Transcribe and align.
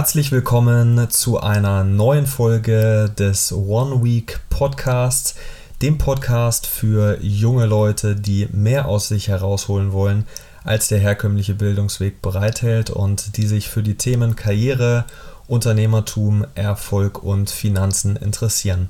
Herzlich 0.00 0.32
willkommen 0.32 1.10
zu 1.10 1.40
einer 1.40 1.84
neuen 1.84 2.26
Folge 2.26 3.12
des 3.18 3.52
One 3.52 4.02
Week 4.02 4.40
Podcasts, 4.48 5.34
dem 5.82 5.98
Podcast 5.98 6.66
für 6.66 7.18
junge 7.20 7.66
Leute, 7.66 8.16
die 8.16 8.48
mehr 8.50 8.88
aus 8.88 9.08
sich 9.08 9.28
herausholen 9.28 9.92
wollen, 9.92 10.26
als 10.64 10.88
der 10.88 11.00
herkömmliche 11.00 11.52
Bildungsweg 11.52 12.22
bereithält 12.22 12.88
und 12.88 13.36
die 13.36 13.46
sich 13.46 13.68
für 13.68 13.82
die 13.82 13.98
Themen 13.98 14.36
Karriere, 14.36 15.04
Unternehmertum, 15.48 16.46
Erfolg 16.54 17.22
und 17.22 17.50
Finanzen 17.50 18.16
interessieren. 18.16 18.88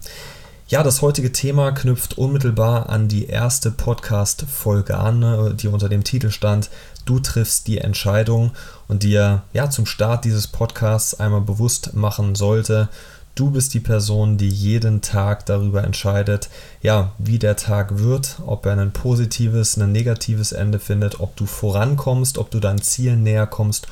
Ja, 0.71 0.85
das 0.85 1.03
heutige 1.03 1.33
Thema 1.33 1.73
knüpft 1.73 2.17
unmittelbar 2.17 2.91
an 2.91 3.09
die 3.09 3.27
erste 3.27 3.73
Podcast-Folge 3.73 4.97
an, 4.97 5.57
die 5.57 5.67
unter 5.67 5.89
dem 5.89 6.05
Titel 6.05 6.31
stand 6.31 6.71
Du 7.05 7.19
triffst 7.19 7.67
die 7.67 7.79
Entscheidung 7.79 8.53
und 8.87 9.03
dir 9.03 9.43
ja 9.53 9.69
zum 9.69 9.85
Start 9.85 10.25
dieses 10.25 10.47
Podcasts 10.47 11.19
einmal 11.19 11.41
bewusst 11.41 11.95
machen 11.95 12.37
sollte, 12.37 12.89
du 13.35 13.51
bist 13.51 13.75
die 13.75 13.81
Person, 13.81 14.39
die 14.39 14.49
jeden 14.49 15.01
Tag 15.01 15.45
darüber 15.45 15.83
entscheidet, 15.83 16.49
ja, 16.83 17.11
wie 17.19 17.41
der 17.41 17.57
Tag 17.57 17.99
wird, 17.99 18.37
ob 18.47 18.65
er 18.65 18.79
ein 18.79 18.93
positives, 18.93 19.77
ein 19.77 19.91
negatives 19.91 20.53
Ende 20.53 20.79
findet, 20.79 21.19
ob 21.19 21.35
du 21.35 21.47
vorankommst, 21.47 22.39
ob 22.39 22.53
du 22.53 22.61
deinem 22.61 22.81
Ziel 22.81 23.17
näher 23.17 23.49
kommst 23.49 23.89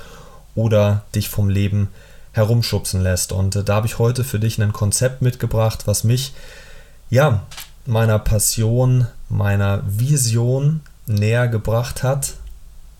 oder 0.54 1.02
dich 1.12 1.28
vom 1.28 1.48
Leben 1.48 1.88
herumschubsen 2.30 3.02
lässt. 3.02 3.32
Und 3.32 3.56
äh, 3.56 3.64
da 3.64 3.74
habe 3.74 3.88
ich 3.88 3.98
heute 3.98 4.22
für 4.22 4.38
dich 4.38 4.62
ein 4.62 4.72
Konzept 4.72 5.22
mitgebracht, 5.22 5.88
was 5.88 6.04
mich 6.04 6.34
ja, 7.10 7.46
meiner 7.86 8.18
Passion, 8.18 9.06
meiner 9.28 9.82
Vision 9.86 10.80
näher 11.06 11.48
gebracht 11.48 12.02
hat. 12.02 12.34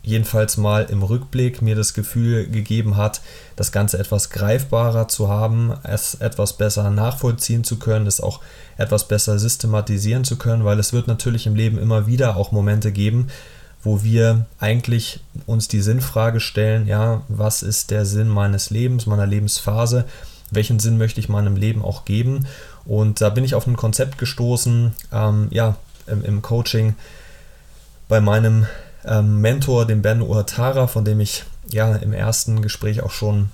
Jedenfalls 0.02 0.56
mal 0.56 0.84
im 0.84 1.02
Rückblick 1.02 1.60
mir 1.60 1.74
das 1.77 1.92
Gefühl 1.92 2.48
gegeben 2.48 2.96
hat, 2.96 3.20
das 3.56 3.72
Ganze 3.72 3.98
etwas 3.98 4.30
greifbarer 4.30 5.08
zu 5.08 5.28
haben, 5.28 5.74
es 5.83 6.14
etwas 6.14 6.55
besser 6.55 6.88
nachvollziehen 6.88 7.62
zu 7.62 7.78
können, 7.78 8.06
es 8.06 8.20
auch 8.20 8.41
etwas 8.78 9.06
besser 9.06 9.38
systematisieren 9.38 10.24
zu 10.24 10.38
können, 10.38 10.64
weil 10.64 10.78
es 10.78 10.94
wird 10.94 11.08
natürlich 11.08 11.46
im 11.46 11.56
Leben 11.56 11.77
immer 11.78 12.06
wieder 12.06 12.36
auch 12.36 12.52
Momente 12.52 12.90
geben, 12.90 13.28
wo 13.83 14.02
wir 14.02 14.46
eigentlich 14.58 15.20
uns 15.44 15.68
die 15.68 15.83
Sinnfrage 15.83 16.40
stellen, 16.40 16.86
ja, 16.86 17.22
was 17.28 17.62
ist 17.62 17.90
der 17.90 18.06
Sinn 18.06 18.28
meines 18.28 18.70
Lebens, 18.70 19.05
meiner 19.05 19.27
Lebensphase? 19.27 20.06
welchen 20.50 20.78
Sinn 20.78 20.98
möchte 20.98 21.20
ich 21.20 21.28
meinem 21.28 21.56
Leben 21.56 21.83
auch 21.83 22.05
geben. 22.05 22.46
Und 22.89 23.20
da 23.20 23.28
bin 23.28 23.44
ich 23.44 23.55
auf 23.55 23.67
ein 23.67 23.77
Konzept 23.77 24.17
gestoßen, 24.17 24.94
ähm, 25.12 25.48
ja, 25.50 25.77
im, 26.06 26.25
im, 26.25 26.41
Coaching 26.41 26.95
bei 28.08 28.19
meinem 28.19 28.67
ähm, 29.05 29.42
Mentor, 29.42 29.86
dem 29.86 30.00
Ben 30.00 30.22
Uatara, 30.22 30.86
von 30.86 31.05
dem 31.05 31.20
ich 31.20 31.45
ja 31.69 31.95
im 31.97 32.14
ersten 32.14 32.62
Gespräch 32.62 33.03
auch 33.03 33.11
schon, 33.11 33.50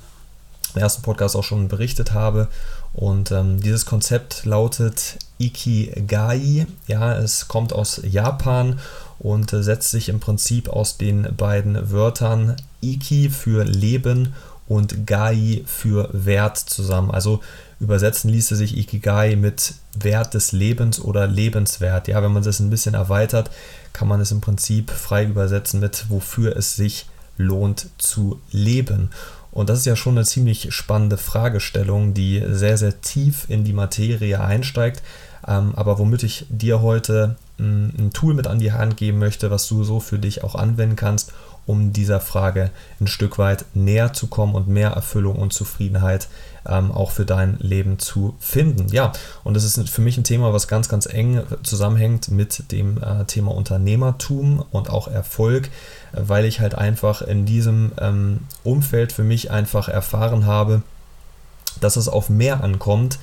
im 0.74 0.80
ersten 0.80 1.02
Podcast 1.02 1.34
auch 1.34 1.42
schon 1.42 1.66
berichtet 1.66 2.12
habe. 2.12 2.46
Und 2.92 3.32
ähm, 3.32 3.60
dieses 3.60 3.86
Konzept 3.86 4.44
lautet 4.44 5.18
Ikigai. 5.38 6.68
Ja, 6.86 7.14
es 7.14 7.48
kommt 7.48 7.72
aus 7.72 8.00
Japan 8.04 8.78
und 9.18 9.52
äh, 9.52 9.64
setzt 9.64 9.90
sich 9.90 10.10
im 10.10 10.20
Prinzip 10.20 10.68
aus 10.68 10.96
den 10.96 11.34
beiden 11.36 11.90
Wörtern 11.90 12.54
Iki 12.80 13.30
für 13.30 13.64
Leben 13.64 14.32
und 14.68 15.08
Gai 15.08 15.62
für 15.66 16.08
Wert 16.12 16.56
zusammen. 16.56 17.10
Also 17.10 17.40
übersetzen 17.80 18.30
ließe 18.30 18.56
sich 18.56 18.76
Ikigai 18.76 19.36
mit 19.36 19.74
Wert 19.98 20.34
des 20.34 20.52
Lebens 20.52 21.00
oder 21.00 21.26
Lebenswert. 21.26 22.08
Ja, 22.08 22.22
wenn 22.22 22.32
man 22.32 22.42
das 22.42 22.60
ein 22.60 22.70
bisschen 22.70 22.94
erweitert, 22.94 23.50
kann 23.92 24.08
man 24.08 24.20
es 24.20 24.32
im 24.32 24.40
Prinzip 24.40 24.90
frei 24.90 25.24
übersetzen 25.24 25.80
mit 25.80 26.06
wofür 26.08 26.56
es 26.56 26.76
sich 26.76 27.06
lohnt 27.36 27.88
zu 27.98 28.40
leben. 28.50 29.10
Und 29.50 29.70
das 29.70 29.78
ist 29.78 29.86
ja 29.86 29.96
schon 29.96 30.16
eine 30.16 30.26
ziemlich 30.26 30.74
spannende 30.74 31.16
Fragestellung, 31.16 32.12
die 32.12 32.42
sehr, 32.48 32.76
sehr 32.76 33.00
tief 33.00 33.46
in 33.48 33.64
die 33.64 33.72
Materie 33.72 34.40
einsteigt, 34.40 35.02
ähm, 35.46 35.72
aber 35.76 35.98
womit 35.98 36.24
ich 36.24 36.46
dir 36.48 36.82
heute 36.82 37.36
ein 37.58 38.10
Tool 38.12 38.34
mit 38.34 38.48
an 38.48 38.58
die 38.58 38.72
Hand 38.72 38.96
geben 38.96 39.20
möchte, 39.20 39.50
was 39.50 39.68
du 39.68 39.84
so 39.84 40.00
für 40.00 40.18
dich 40.18 40.42
auch 40.42 40.56
anwenden 40.56 40.96
kannst, 40.96 41.32
um 41.66 41.92
dieser 41.92 42.20
Frage 42.20 42.70
ein 43.00 43.06
Stück 43.06 43.38
weit 43.38 43.64
näher 43.74 44.12
zu 44.12 44.26
kommen 44.26 44.54
und 44.54 44.68
mehr 44.68 44.90
Erfüllung 44.90 45.36
und 45.36 45.52
Zufriedenheit 45.52 46.28
ähm, 46.66 46.92
auch 46.92 47.10
für 47.10 47.24
dein 47.24 47.58
Leben 47.58 47.98
zu 47.98 48.34
finden. 48.38 48.88
Ja, 48.88 49.12
und 49.42 49.54
das 49.54 49.64
ist 49.64 49.88
für 49.88 50.00
mich 50.00 50.16
ein 50.16 50.24
Thema, 50.24 50.52
was 50.52 50.68
ganz, 50.68 50.88
ganz 50.88 51.06
eng 51.06 51.42
zusammenhängt 51.62 52.30
mit 52.30 52.70
dem 52.72 53.02
äh, 53.02 53.24
Thema 53.24 53.54
Unternehmertum 53.54 54.64
und 54.70 54.90
auch 54.90 55.08
Erfolg, 55.08 55.70
weil 56.12 56.44
ich 56.44 56.60
halt 56.60 56.74
einfach 56.74 57.22
in 57.22 57.46
diesem 57.46 57.92
ähm, 58.00 58.40
Umfeld 58.62 59.12
für 59.12 59.24
mich 59.24 59.50
einfach 59.50 59.88
erfahren 59.88 60.46
habe, 60.46 60.82
dass 61.80 61.96
es 61.96 62.08
auf 62.08 62.30
mehr 62.30 62.62
ankommt 62.62 63.18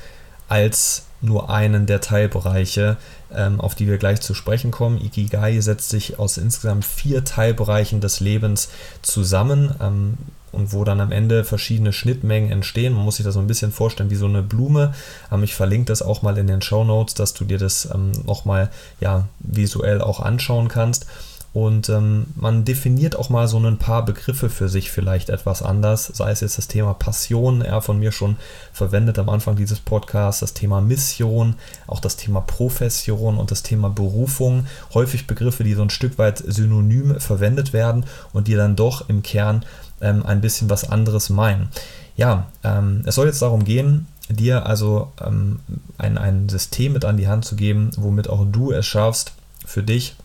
als 0.52 1.04
nur 1.22 1.50
einen 1.50 1.86
der 1.86 2.02
Teilbereiche, 2.02 2.98
ähm, 3.34 3.62
auf 3.62 3.74
die 3.74 3.88
wir 3.88 3.98
gleich 3.98 4.20
zu 4.20 4.34
sprechen 4.34 4.72
kommen. 4.72 5.00
Ikigai 5.00 5.60
setzt 5.62 5.90
sich 5.90 6.20
aus 6.20 6.38
insgesamt 6.38 6.84
vier 6.84 7.24
Teilbereichen 7.24 8.02
des 8.02 8.20
Lebens 8.20 8.70
zusammen. 9.02 9.74
Ähm, 9.80 10.18
und 10.52 10.74
wo 10.74 10.84
dann 10.84 11.00
am 11.00 11.14
Ende 11.14 11.46
verschiedene 11.46 11.94
Schnittmengen 11.94 12.52
entstehen. 12.52 12.94
Man 12.94 13.06
muss 13.06 13.16
sich 13.16 13.24
das 13.24 13.36
so 13.36 13.40
ein 13.40 13.48
bisschen 13.48 13.72
vorstellen 13.72 14.10
wie 14.10 14.16
so 14.16 14.26
eine 14.26 14.44
Blume. 14.44 14.94
Ähm, 15.32 15.44
ich 15.44 15.56
verlinke 15.56 15.86
das 15.86 16.02
auch 16.02 16.24
mal 16.24 16.38
in 16.38 16.48
den 16.48 16.62
Show 16.62 16.84
Notes, 16.84 17.14
dass 17.14 17.34
du 17.34 17.46
dir 17.46 17.58
das 17.58 17.88
ähm, 17.94 18.12
nochmal 18.26 18.70
ja, 19.00 19.30
visuell 19.40 20.02
auch 20.02 20.20
anschauen 20.20 20.68
kannst. 20.68 21.06
Und 21.54 21.90
ähm, 21.90 22.28
man 22.36 22.64
definiert 22.64 23.18
auch 23.18 23.30
mal 23.30 23.48
so 23.50 23.60
ein 23.60 23.78
paar 23.78 24.06
Begriffe 24.06 24.50
für 24.50 24.70
sich 24.70 24.90
vielleicht 24.90 25.30
etwas 25.30 25.62
anders, 25.62 26.06
sei 26.06 26.32
es 26.32 26.40
jetzt 26.40 26.58
das 26.58 26.70
Thema 26.70 26.94
Passion, 26.94 27.62
er 27.62 27.82
von 27.82 28.00
mir 28.00 28.14
schon 28.14 28.38
verwendet 28.72 29.20
am 29.20 29.28
Anfang 29.28 29.58
dieses 29.58 29.82
Podcasts, 29.82 30.40
das 30.40 30.54
Thema 30.54 30.80
Mission, 30.80 31.56
auch 31.88 32.00
das 32.00 32.16
Thema 32.16 32.40
Profession 32.40 33.38
und 33.38 33.52
das 33.52 33.64
Thema 33.64 33.90
Berufung. 33.90 34.66
Häufig 34.94 35.28
Begriffe, 35.28 35.66
die 35.66 35.74
so 35.74 35.82
ein 35.82 35.90
Stück 35.90 36.18
weit 36.18 36.38
synonym 36.38 37.20
verwendet 37.20 37.74
werden 37.74 38.06
und 38.32 38.48
die 38.48 38.56
dann 38.56 38.78
doch 38.78 39.10
im 39.10 39.22
Kern 39.22 39.66
ähm, 40.00 40.26
ein 40.26 40.40
bisschen 40.40 40.70
was 40.70 40.90
anderes 40.90 41.30
meinen. 41.30 41.68
Ja, 42.16 42.48
ähm, 42.64 43.02
es 43.06 43.16
soll 43.16 43.28
jetzt 43.28 43.42
darum 43.42 43.66
gehen, 43.66 44.08
dir 44.30 44.66
also 44.66 45.12
ähm, 45.22 45.60
ein, 45.98 46.18
ein 46.18 46.48
System 46.48 46.94
mit 46.94 47.04
an 47.04 47.18
die 47.18 47.28
Hand 47.28 47.44
zu 47.44 47.58
geben, 47.58 47.92
womit 47.98 48.30
auch 48.30 48.46
du 48.50 48.72
es 48.72 48.86
schaffst, 48.86 49.34
für 49.66 49.84
dich 49.84 50.16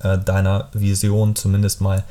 äh, 0.00 0.18
deiner 0.18 0.68
Vision 0.72 1.36
zumindest 1.36 1.80
mal 1.80 2.04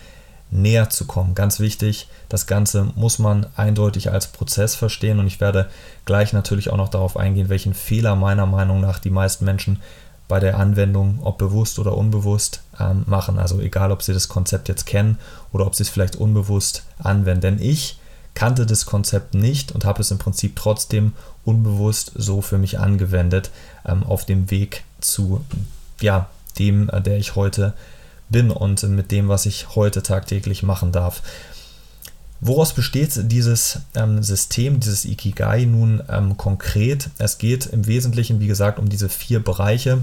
näher 0.51 0.89
zu 0.89 1.05
kommen. 1.05 1.33
Ganz 1.33 1.59
wichtig, 1.59 2.07
das 2.29 2.45
Ganze 2.45 2.83
muss 2.95 3.19
man 3.19 3.47
eindeutig 3.55 4.11
als 4.11 4.27
Prozess 4.27 4.75
verstehen 4.75 5.19
und 5.19 5.27
ich 5.27 5.39
werde 5.39 5.69
gleich 6.05 6.33
natürlich 6.33 6.69
auch 6.69 6.77
noch 6.77 6.89
darauf 6.89 7.17
eingehen, 7.17 7.49
welchen 7.49 7.73
Fehler 7.73 8.15
meiner 8.15 8.45
Meinung 8.45 8.81
nach 8.81 8.99
die 8.99 9.09
meisten 9.09 9.45
Menschen 9.45 9.81
bei 10.27 10.39
der 10.39 10.57
Anwendung, 10.57 11.19
ob 11.23 11.37
bewusst 11.37 11.79
oder 11.79 11.97
unbewusst, 11.97 12.61
ähm, 12.79 13.03
machen. 13.05 13.37
Also 13.37 13.59
egal, 13.59 13.91
ob 13.91 14.01
sie 14.01 14.13
das 14.13 14.29
Konzept 14.29 14.69
jetzt 14.69 14.85
kennen 14.85 15.17
oder 15.51 15.65
ob 15.65 15.75
sie 15.75 15.83
es 15.83 15.89
vielleicht 15.89 16.15
unbewusst 16.15 16.83
anwenden. 16.99 17.41
Denn 17.41 17.61
ich 17.61 17.99
kannte 18.33 18.65
das 18.65 18.85
Konzept 18.85 19.33
nicht 19.33 19.73
und 19.73 19.83
habe 19.83 20.01
es 20.01 20.11
im 20.11 20.19
Prinzip 20.19 20.55
trotzdem 20.55 21.13
unbewusst 21.43 22.13
so 22.15 22.41
für 22.41 22.57
mich 22.57 22.79
angewendet 22.79 23.51
ähm, 23.85 24.03
auf 24.03 24.25
dem 24.25 24.49
Weg 24.51 24.83
zu 25.01 25.41
ja, 25.99 26.29
dem, 26.61 26.89
äh, 26.89 27.01
der 27.01 27.17
ich 27.17 27.35
heute 27.35 27.73
bin 28.29 28.51
und 28.51 28.83
mit 28.83 29.11
dem, 29.11 29.27
was 29.27 29.45
ich 29.45 29.75
heute 29.75 30.03
tagtäglich 30.03 30.63
machen 30.63 30.91
darf. 30.91 31.21
Woraus 32.39 32.73
besteht 32.73 33.11
dieses 33.31 33.79
ähm, 33.93 34.23
System, 34.23 34.79
dieses 34.79 35.05
Ikigai 35.05 35.65
nun 35.65 36.01
ähm, 36.09 36.37
konkret? 36.37 37.09
Es 37.19 37.37
geht 37.37 37.67
im 37.67 37.85
Wesentlichen, 37.85 38.39
wie 38.39 38.47
gesagt, 38.47 38.79
um 38.79 38.89
diese 38.89 39.09
vier 39.09 39.43
Bereiche, 39.43 40.01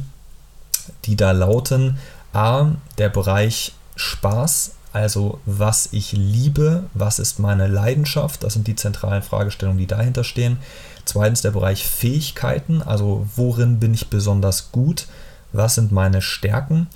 die 1.05 1.17
da 1.17 1.33
lauten. 1.33 1.99
A, 2.33 2.73
der 2.99 3.09
Bereich 3.09 3.73
Spaß, 3.97 4.73
also 4.93 5.41
was 5.47 5.89
ich 5.93 6.13
liebe, 6.13 6.85
was 6.95 7.19
ist 7.19 7.39
meine 7.41 7.67
Leidenschaft, 7.67 8.45
das 8.45 8.53
sind 8.53 8.67
die 8.69 8.77
zentralen 8.77 9.23
Fragestellungen, 9.23 9.79
die 9.79 9.87
dahinter 9.87 10.23
stehen. 10.23 10.59
Zweitens 11.05 11.43
der 11.43 11.51
Bereich 11.51 11.85
Fähigkeiten, 11.87 12.83
also 12.83 13.27
worin 13.35 13.81
bin 13.81 13.95
ich 13.95 14.09
besonders 14.09 14.71
gut, 14.71 15.09
was 15.53 15.75
sind 15.75 15.93
meine 15.93 16.23
Stärken. 16.23 16.89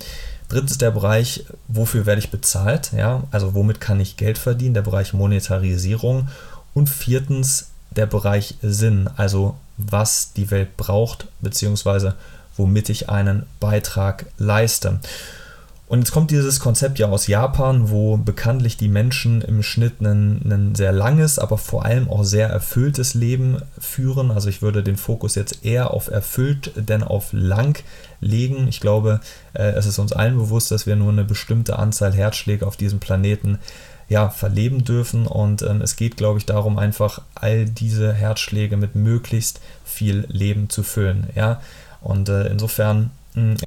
Drittens 0.49 0.77
der 0.77 0.91
Bereich, 0.91 1.45
wofür 1.67 2.05
werde 2.05 2.19
ich 2.19 2.31
bezahlt, 2.31 2.91
ja, 2.93 3.23
also 3.31 3.53
womit 3.53 3.81
kann 3.81 3.99
ich 3.99 4.17
Geld 4.17 4.37
verdienen, 4.37 4.73
der 4.73 4.81
Bereich 4.81 5.13
Monetarisierung. 5.13 6.27
Und 6.73 6.89
viertens 6.89 7.71
der 7.91 8.05
Bereich 8.05 8.55
Sinn, 8.61 9.09
also 9.15 9.55
was 9.77 10.33
die 10.33 10.51
Welt 10.51 10.77
braucht, 10.77 11.27
beziehungsweise 11.41 12.15
womit 12.57 12.89
ich 12.89 13.09
einen 13.09 13.45
Beitrag 13.59 14.25
leiste. 14.37 14.99
Und 15.93 15.99
jetzt 15.99 16.11
kommt 16.11 16.31
dieses 16.31 16.59
Konzept 16.59 16.97
ja 16.97 17.07
aus 17.09 17.27
Japan, 17.27 17.91
wo 17.91 18.17
bekanntlich 18.17 18.77
die 18.77 18.87
Menschen 18.87 19.43
im 19.43 19.61
Schnitt 19.61 20.01
ein, 20.01 20.73
sehr 20.73 20.91
langes, 20.91 21.37
aber 21.37 21.59
vor 21.59 21.85
allem 21.85 22.09
auch 22.09 22.23
sehr 22.23 22.49
erfülltes 22.49 23.13
Leben 23.13 23.61
führen. 23.77 24.31
Also 24.31 24.49
ich 24.49 24.63
würde 24.63 24.81
den 24.81 24.97
Fokus 24.97 25.35
jetzt 25.35 25.63
eher 25.63 25.91
auf 25.91 26.07
erfüllt, 26.07 26.71
denn 26.75 27.03
auf 27.03 27.27
lang 27.31 27.77
legen. 28.21 28.67
Ich 28.69 28.79
glaube, 28.79 29.19
äh, 29.53 29.65
es 29.73 29.85
ist 29.85 29.99
uns 29.99 30.13
allen 30.13 30.35
bewusst, 30.35 30.71
dass 30.71 30.87
wir 30.87 30.95
nur 30.95 31.11
eine 31.11 31.25
bestimmte 31.25 31.77
Anzahl 31.77 32.11
Herzschläge 32.11 32.65
auf 32.65 32.75
diesem 32.75 32.99
Planeten 32.99 33.59
ja, 34.09 34.31
verleben 34.31 34.83
dürfen. 34.83 35.27
Und 35.27 35.61
ähm, 35.61 35.79
es 35.79 35.95
geht, 35.95 36.17
glaube 36.17 36.39
ich, 36.39 36.47
darum, 36.47 36.79
einfach 36.79 37.21
all 37.35 37.65
diese 37.65 38.13
Herzschläge 38.13 38.77
mit 38.77 38.95
möglichst 38.95 39.61
viel 39.85 40.25
Leben 40.27 40.71
zu 40.71 40.81
füllen. 40.81 41.27
Ja? 41.35 41.61
Und 42.01 42.29
äh, 42.29 42.47
insofern 42.47 43.11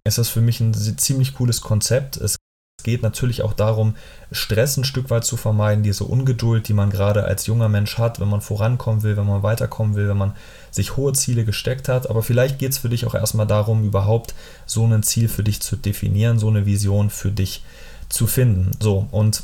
ist 0.05 0.19
das 0.19 0.29
für 0.29 0.41
mich 0.41 0.61
ein 0.61 0.75
ziemlich 0.75 1.35
cooles 1.35 1.61
Konzept. 1.61 2.17
Es 2.17 2.37
geht 2.83 3.03
natürlich 3.03 3.43
auch 3.43 3.53
darum, 3.53 3.97
Stress 4.31 4.77
ein 4.77 4.85
Stück 4.85 5.11
weit 5.11 5.25
zu 5.25 5.37
vermeiden, 5.37 5.83
diese 5.83 6.05
Ungeduld, 6.05 6.69
die 6.69 6.73
man 6.73 6.91
gerade 6.91 7.25
als 7.25 7.47
junger 7.47 7.69
Mensch 7.69 7.99
hat, 7.99 8.21
wenn 8.21 8.29
man 8.29 8.41
vorankommen 8.41 9.03
will, 9.03 9.17
wenn 9.17 9.27
man 9.27 9.43
weiterkommen 9.43 9.97
will, 9.97 10.09
wenn 10.09 10.17
man 10.17 10.35
sich 10.71 10.97
hohe 10.97 11.13
Ziele 11.13 11.45
gesteckt 11.45 11.89
hat. 11.89 12.09
Aber 12.09 12.23
vielleicht 12.23 12.59
geht 12.59 12.73
es 12.73 12.79
für 12.79 12.89
dich 12.89 13.07
auch 13.07 13.15
erstmal 13.15 13.47
darum, 13.47 13.85
überhaupt 13.85 14.35
so 14.67 14.87
ein 14.87 15.03
Ziel 15.03 15.29
für 15.29 15.43
dich 15.43 15.61
zu 15.61 15.77
definieren, 15.77 16.39
so 16.39 16.49
eine 16.49 16.65
Vision 16.65 17.11
für 17.11 17.33
dich 17.33 17.65
zu 18.09 18.27
finden. 18.27 18.71
So, 18.81 19.09
und 19.11 19.43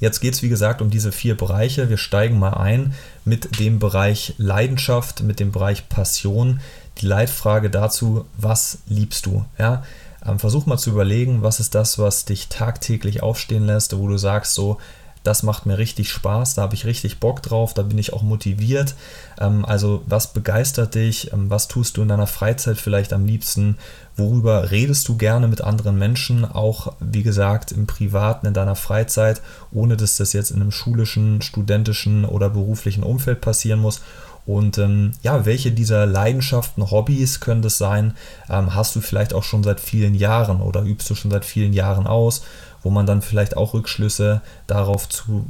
Jetzt 0.00 0.20
geht 0.20 0.34
es, 0.34 0.42
wie 0.42 0.48
gesagt, 0.48 0.82
um 0.82 0.90
diese 0.90 1.12
vier 1.12 1.36
Bereiche. 1.36 1.88
Wir 1.88 1.96
steigen 1.96 2.38
mal 2.38 2.54
ein 2.54 2.94
mit 3.24 3.60
dem 3.60 3.78
Bereich 3.78 4.34
Leidenschaft, 4.38 5.22
mit 5.22 5.40
dem 5.40 5.52
Bereich 5.52 5.88
Passion. 5.88 6.60
Die 6.98 7.06
Leitfrage 7.06 7.70
dazu, 7.70 8.24
was 8.36 8.78
liebst 8.86 9.26
du? 9.26 9.44
Ja, 9.58 9.82
ähm, 10.24 10.38
versuch 10.38 10.66
mal 10.66 10.78
zu 10.78 10.90
überlegen, 10.90 11.42
was 11.42 11.60
ist 11.60 11.74
das, 11.74 11.98
was 11.98 12.24
dich 12.24 12.48
tagtäglich 12.48 13.22
aufstehen 13.22 13.66
lässt, 13.66 13.96
wo 13.96 14.08
du 14.08 14.16
sagst, 14.16 14.54
so, 14.54 14.78
das 15.24 15.42
macht 15.42 15.64
mir 15.64 15.78
richtig 15.78 16.10
Spaß, 16.10 16.54
da 16.54 16.62
habe 16.62 16.74
ich 16.74 16.84
richtig 16.84 17.18
Bock 17.18 17.42
drauf, 17.42 17.72
da 17.72 17.82
bin 17.82 17.96
ich 17.96 18.12
auch 18.12 18.22
motiviert. 18.22 18.94
Ähm, 19.40 19.64
also 19.64 20.02
was 20.06 20.32
begeistert 20.32 20.94
dich, 20.94 21.32
ähm, 21.32 21.48
was 21.48 21.66
tust 21.66 21.96
du 21.96 22.02
in 22.02 22.08
deiner 22.08 22.26
Freizeit 22.26 22.78
vielleicht 22.78 23.12
am 23.12 23.24
liebsten, 23.24 23.78
worüber 24.16 24.70
redest 24.70 25.08
du 25.08 25.16
gerne 25.16 25.48
mit 25.48 25.62
anderen 25.62 25.98
Menschen, 25.98 26.44
auch 26.44 26.92
wie 27.00 27.22
gesagt 27.22 27.72
im 27.72 27.86
privaten, 27.86 28.46
in 28.46 28.54
deiner 28.54 28.76
Freizeit, 28.76 29.40
ohne 29.72 29.96
dass 29.96 30.18
das 30.18 30.34
jetzt 30.34 30.50
in 30.50 30.60
einem 30.60 30.70
schulischen, 30.70 31.40
studentischen 31.40 32.26
oder 32.26 32.50
beruflichen 32.50 33.02
Umfeld 33.02 33.40
passieren 33.40 33.80
muss 33.80 34.02
und 34.46 34.76
ähm, 34.78 35.12
ja, 35.22 35.46
welche 35.46 35.72
dieser 35.72 36.04
Leidenschaften, 36.04 36.90
Hobbys 36.90 37.40
können 37.40 37.62
das 37.62 37.78
sein? 37.78 38.14
Ähm, 38.50 38.74
hast 38.74 38.94
du 38.94 39.00
vielleicht 39.00 39.32
auch 39.32 39.42
schon 39.42 39.62
seit 39.62 39.80
vielen 39.80 40.14
Jahren 40.14 40.60
oder 40.60 40.82
übst 40.82 41.08
du 41.08 41.14
schon 41.14 41.30
seit 41.30 41.44
vielen 41.44 41.72
Jahren 41.72 42.06
aus, 42.06 42.42
wo 42.82 42.90
man 42.90 43.06
dann 43.06 43.22
vielleicht 43.22 43.56
auch 43.56 43.72
Rückschlüsse 43.72 44.42
darauf 44.66 45.08
zu 45.08 45.46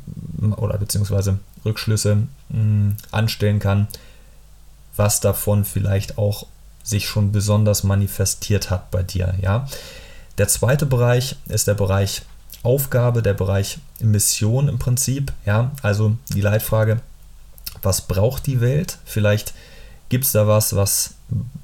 oder 0.57 0.79
beziehungsweise 0.79 1.39
Rückschlüsse 1.65 2.19
mh, 2.51 2.95
anstellen 3.11 3.59
kann, 3.59 3.89
was 4.97 5.21
davon 5.21 5.65
vielleicht 5.65 6.17
auch 6.17 6.47
sich 6.85 7.09
schon 7.09 7.33
besonders 7.33 7.83
manifestiert 7.83 8.71
hat 8.71 8.93
bei 8.93 9.03
dir. 9.03 9.35
Ja? 9.41 9.67
Der 10.39 10.47
zweite 10.47 10.87
Bereich 10.87 11.37
ist 11.49 11.67
der 11.67 11.75
Bereich 11.75 12.23
Aufgabe, 12.63 13.23
der 13.23 13.35
Bereich 13.35 13.79
Mission 14.01 14.69
im 14.69 14.79
Prinzip. 14.79 15.33
Ja? 15.45 15.73
Also 15.83 16.17
die 16.33 16.41
Leitfrage, 16.41 17.01
was 17.85 18.03
braucht 18.03 18.47
die 18.47 18.61
Welt? 18.61 18.99
Vielleicht 19.05 19.55
gibt 20.09 20.27
es 20.27 20.33
da 20.33 20.47
was, 20.47 20.77
was, 20.77 21.15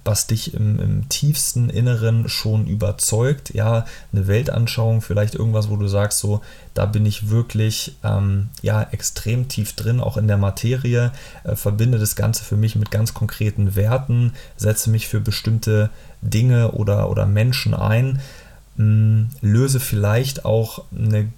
was 0.05 0.27
dich 0.27 0.55
im, 0.55 0.81
im, 0.81 1.09
tiefsten 1.09 1.71
Inneren 1.71 2.29
schon 2.29 2.67
überzeugt. 2.67 3.55
Ja, 3.55 3.85
eine 4.13 4.27
Weltanschauung, 4.27 5.03
vielleicht 5.03 5.35
irgendwas, 5.35 5.69
wo 5.69 5.77
du 5.77 5.87
sagst, 5.87 6.19
so, 6.19 6.41
da 6.75 6.87
bin 6.87 7.07
ich 7.07 7.29
wirklich 7.29 7.97
ähm, 8.03 8.49
ja, 8.63 8.83
extrem 8.83 9.49
tief 9.49 9.75
drin, 9.75 10.01
auch 10.01 10.17
in 10.17 10.27
der 10.27 10.39
Materie, 10.39 11.13
äh, 11.45 11.55
verbinde 11.55 11.99
das 11.99 12.17
Ganze 12.17 12.43
für 12.43 12.57
mich 12.57 12.77
mit 12.77 12.91
ganz 12.91 13.15
konkreten 13.15 13.77
Werten, 13.77 14.33
setze 14.57 14.91
mich 14.91 15.07
für 15.07 15.21
bestimmte 15.21 15.91
Dinge 16.23 16.73
oder, 16.73 17.11
oder 17.11 17.27
Menschen 17.27 17.75
ein, 17.75 18.21
mh, 18.77 18.85
hm, 18.85 19.31
löse 19.43 19.81
vielleicht 19.81 20.45
auch 20.45 20.85
eine 20.97 21.29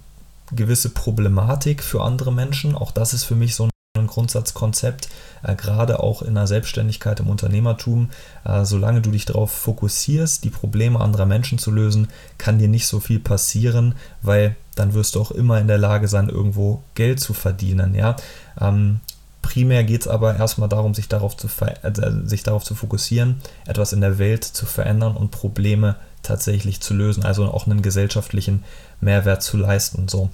gewisse 0.51 0.89
Problematik 0.89 1.83
für 1.83 2.01
andere 2.01 2.31
Menschen. 2.31 2.75
Auch 2.75 2.91
das 2.91 3.13
ist 3.13 3.23
für 3.23 3.35
mich 3.35 3.55
so 3.55 3.65
ein 3.65 3.72
ein 4.03 4.07
Grundsatzkonzept, 4.07 5.09
äh, 5.43 5.55
gerade 5.55 6.01
auch 6.01 6.21
in 6.21 6.35
der 6.35 6.47
Selbstständigkeit 6.47 7.19
im 7.19 7.27
Unternehmertum. 7.27 8.09
Äh, 8.45 8.65
solange 8.65 9.01
du 9.01 9.11
dich 9.11 9.25
darauf 9.25 9.51
fokussierst, 9.51 10.43
die 10.43 10.49
Probleme 10.49 10.99
anderer 10.99 11.25
Menschen 11.25 11.57
zu 11.57 11.71
lösen, 11.71 12.07
kann 12.37 12.59
dir 12.59 12.67
nicht 12.67 12.87
so 12.87 12.99
viel 12.99 13.19
passieren, 13.19 13.95
weil 14.21 14.55
dann 14.75 14.93
wirst 14.93 15.15
du 15.15 15.21
auch 15.21 15.31
immer 15.31 15.59
in 15.59 15.67
der 15.67 15.77
Lage 15.77 16.07
sein, 16.07 16.29
irgendwo 16.29 16.83
Geld 16.95 17.19
zu 17.19 17.33
verdienen. 17.33 17.95
Ja? 17.95 18.15
Ähm, 18.59 18.99
primär 19.41 19.83
geht 19.83 20.01
es 20.01 20.07
aber 20.07 20.35
erstmal 20.35 20.69
darum, 20.69 20.93
sich 20.93 21.07
darauf, 21.07 21.37
zu 21.37 21.47
äh, 21.61 21.91
sich 22.25 22.43
darauf 22.43 22.63
zu 22.63 22.73
fokussieren, 22.75 23.41
etwas 23.67 23.93
in 23.93 24.01
der 24.01 24.17
Welt 24.17 24.43
zu 24.43 24.65
verändern 24.65 25.15
und 25.15 25.31
Probleme 25.31 25.95
tatsächlich 26.23 26.81
zu 26.81 26.93
lösen, 26.93 27.23
also 27.23 27.45
auch 27.45 27.67
einen 27.67 27.81
gesellschaftlichen 27.81 28.63
Mehrwert 29.01 29.43
zu 29.43 29.57
leisten. 29.57 30.07
So 30.07 30.29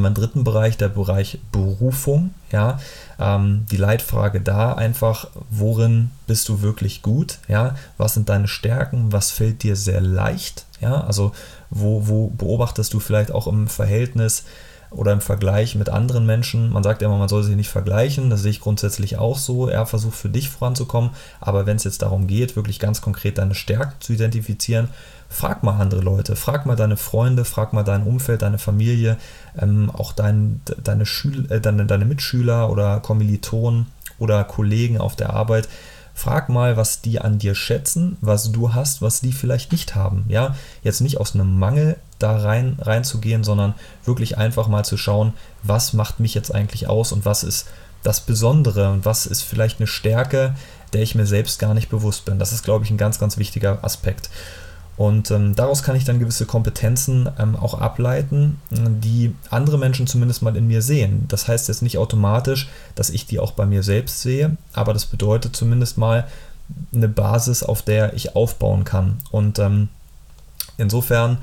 wir 0.00 0.06
einen 0.06 0.14
dritten 0.14 0.42
Bereich, 0.42 0.78
der 0.78 0.88
Bereich 0.88 1.38
Berufung. 1.52 2.32
Ja, 2.50 2.80
ähm, 3.18 3.66
die 3.70 3.76
Leitfrage 3.76 4.40
da 4.40 4.72
einfach, 4.72 5.28
worin 5.50 6.10
bist 6.26 6.48
du 6.48 6.62
wirklich 6.62 7.02
gut? 7.02 7.38
Ja, 7.48 7.76
was 7.98 8.14
sind 8.14 8.28
deine 8.28 8.48
Stärken? 8.48 9.12
Was 9.12 9.30
fällt 9.30 9.62
dir 9.62 9.76
sehr 9.76 10.00
leicht? 10.00 10.64
Ja, 10.80 11.02
also 11.02 11.32
wo, 11.70 12.08
wo 12.08 12.28
beobachtest 12.28 12.92
du 12.94 13.00
vielleicht 13.00 13.32
auch 13.32 13.46
im 13.46 13.68
Verhältnis 13.68 14.44
oder 14.94 15.12
im 15.12 15.20
Vergleich 15.20 15.74
mit 15.74 15.88
anderen 15.88 16.26
Menschen. 16.26 16.70
Man 16.70 16.82
sagt 16.82 17.02
immer, 17.02 17.18
man 17.18 17.28
soll 17.28 17.42
sich 17.42 17.56
nicht 17.56 17.70
vergleichen, 17.70 18.30
das 18.30 18.42
sehe 18.42 18.50
ich 18.50 18.60
grundsätzlich 18.60 19.18
auch 19.18 19.38
so. 19.38 19.68
Er 19.68 19.86
versucht 19.86 20.16
für 20.16 20.28
dich 20.28 20.48
voranzukommen, 20.48 21.10
aber 21.40 21.66
wenn 21.66 21.76
es 21.76 21.84
jetzt 21.84 22.02
darum 22.02 22.26
geht, 22.26 22.56
wirklich 22.56 22.78
ganz 22.78 23.00
konkret 23.00 23.38
deine 23.38 23.54
Stärken 23.54 23.94
zu 24.00 24.12
identifizieren, 24.12 24.88
frag 25.28 25.62
mal 25.62 25.80
andere 25.80 26.02
Leute, 26.02 26.36
frag 26.36 26.66
mal 26.66 26.76
deine 26.76 26.96
Freunde, 26.96 27.44
frag 27.44 27.72
mal 27.72 27.82
dein 27.82 28.04
Umfeld, 28.04 28.42
deine 28.42 28.58
Familie, 28.58 29.16
ähm, 29.58 29.90
auch 29.90 30.12
dein, 30.12 30.60
deine, 30.82 31.06
Schül 31.06 31.50
äh, 31.50 31.60
deine, 31.60 31.86
deine 31.86 32.04
Mitschüler 32.04 32.70
oder 32.70 33.00
Kommilitonen 33.00 33.86
oder 34.18 34.44
Kollegen 34.44 34.98
auf 34.98 35.16
der 35.16 35.30
Arbeit. 35.30 35.68
Frag 36.14 36.50
mal, 36.50 36.76
was 36.76 37.00
die 37.00 37.20
an 37.20 37.38
dir 37.38 37.54
schätzen, 37.54 38.18
was 38.20 38.52
du 38.52 38.74
hast, 38.74 39.00
was 39.00 39.22
die 39.22 39.32
vielleicht 39.32 39.72
nicht 39.72 39.94
haben. 39.94 40.26
Ja, 40.28 40.54
jetzt 40.82 41.00
nicht 41.00 41.18
aus 41.18 41.34
einem 41.34 41.58
Mangel 41.58 41.96
da 42.22 42.36
rein 42.36 42.76
reinzugehen, 42.80 43.44
sondern 43.44 43.74
wirklich 44.04 44.38
einfach 44.38 44.68
mal 44.68 44.84
zu 44.84 44.96
schauen, 44.96 45.32
was 45.62 45.92
macht 45.92 46.20
mich 46.20 46.34
jetzt 46.34 46.54
eigentlich 46.54 46.88
aus 46.88 47.12
und 47.12 47.24
was 47.24 47.44
ist 47.44 47.68
das 48.02 48.20
Besondere 48.20 48.90
und 48.90 49.04
was 49.04 49.26
ist 49.26 49.42
vielleicht 49.42 49.80
eine 49.80 49.86
Stärke, 49.86 50.54
der 50.92 51.02
ich 51.02 51.14
mir 51.14 51.26
selbst 51.26 51.58
gar 51.58 51.74
nicht 51.74 51.88
bewusst 51.88 52.24
bin. 52.24 52.38
Das 52.38 52.52
ist, 52.52 52.64
glaube 52.64 52.84
ich, 52.84 52.90
ein 52.90 52.98
ganz, 52.98 53.18
ganz 53.18 53.38
wichtiger 53.38 53.78
Aspekt. 53.82 54.28
Und 54.96 55.30
ähm, 55.30 55.54
daraus 55.56 55.82
kann 55.82 55.96
ich 55.96 56.04
dann 56.04 56.18
gewisse 56.18 56.44
Kompetenzen 56.44 57.28
ähm, 57.38 57.56
auch 57.56 57.74
ableiten, 57.74 58.60
die 58.70 59.34
andere 59.50 59.78
Menschen 59.78 60.06
zumindest 60.06 60.42
mal 60.42 60.54
in 60.56 60.66
mir 60.66 60.82
sehen. 60.82 61.24
Das 61.28 61.48
heißt 61.48 61.68
jetzt 61.68 61.82
nicht 61.82 61.96
automatisch, 61.96 62.68
dass 62.94 63.08
ich 63.08 63.26
die 63.26 63.40
auch 63.40 63.52
bei 63.52 63.64
mir 63.64 63.82
selbst 63.82 64.20
sehe, 64.20 64.56
aber 64.74 64.92
das 64.92 65.06
bedeutet 65.06 65.56
zumindest 65.56 65.96
mal 65.96 66.28
eine 66.94 67.08
Basis, 67.08 67.62
auf 67.62 67.82
der 67.82 68.12
ich 68.14 68.36
aufbauen 68.36 68.84
kann. 68.84 69.18
Und 69.30 69.58
ähm, 69.58 69.88
insofern 70.76 71.38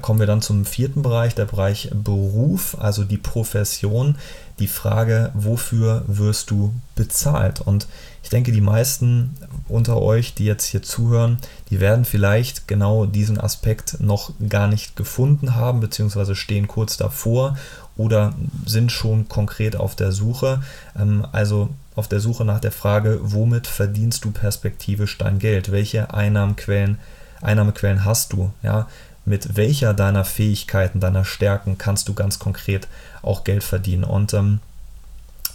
kommen 0.00 0.20
wir 0.20 0.26
dann 0.26 0.42
zum 0.42 0.64
vierten 0.64 1.02
Bereich, 1.02 1.34
der 1.34 1.46
Bereich 1.46 1.90
Beruf, 1.92 2.76
also 2.78 3.04
die 3.04 3.18
Profession. 3.18 4.16
Die 4.58 4.68
Frage, 4.68 5.30
wofür 5.34 6.04
wirst 6.06 6.50
du 6.50 6.74
bezahlt? 6.94 7.62
Und 7.62 7.86
ich 8.22 8.28
denke, 8.28 8.52
die 8.52 8.60
meisten 8.60 9.34
unter 9.68 10.00
euch, 10.02 10.34
die 10.34 10.44
jetzt 10.44 10.66
hier 10.66 10.82
zuhören, 10.82 11.38
die 11.70 11.80
werden 11.80 12.04
vielleicht 12.04 12.68
genau 12.68 13.06
diesen 13.06 13.40
Aspekt 13.40 14.00
noch 14.00 14.32
gar 14.48 14.68
nicht 14.68 14.96
gefunden 14.96 15.54
haben, 15.54 15.80
beziehungsweise 15.80 16.36
stehen 16.36 16.68
kurz 16.68 16.98
davor 16.98 17.56
oder 17.96 18.34
sind 18.66 18.92
schon 18.92 19.28
konkret 19.28 19.76
auf 19.76 19.96
der 19.96 20.12
Suche. 20.12 20.62
Ähm, 20.98 21.26
also 21.32 21.70
auf 21.96 22.08
der 22.08 22.20
Suche 22.20 22.44
nach 22.44 22.60
der 22.60 22.72
Frage, 22.72 23.18
womit 23.22 23.66
verdienst 23.66 24.24
du 24.24 24.30
perspektivisch 24.30 25.18
dein 25.18 25.38
Geld? 25.38 25.72
Welche 25.72 26.12
Einnahmequellen, 26.12 26.98
Einnahmequellen 27.40 28.04
hast 28.04 28.32
du? 28.32 28.52
Ja, 28.62 28.88
mit 29.30 29.56
welcher 29.56 29.94
deiner 29.94 30.24
Fähigkeiten, 30.24 30.98
deiner 30.98 31.24
Stärken 31.24 31.78
kannst 31.78 32.08
du 32.08 32.14
ganz 32.14 32.40
konkret 32.40 32.88
auch 33.22 33.44
Geld 33.44 33.62
verdienen. 33.62 34.02
Und 34.02 34.34
ähm, 34.34 34.58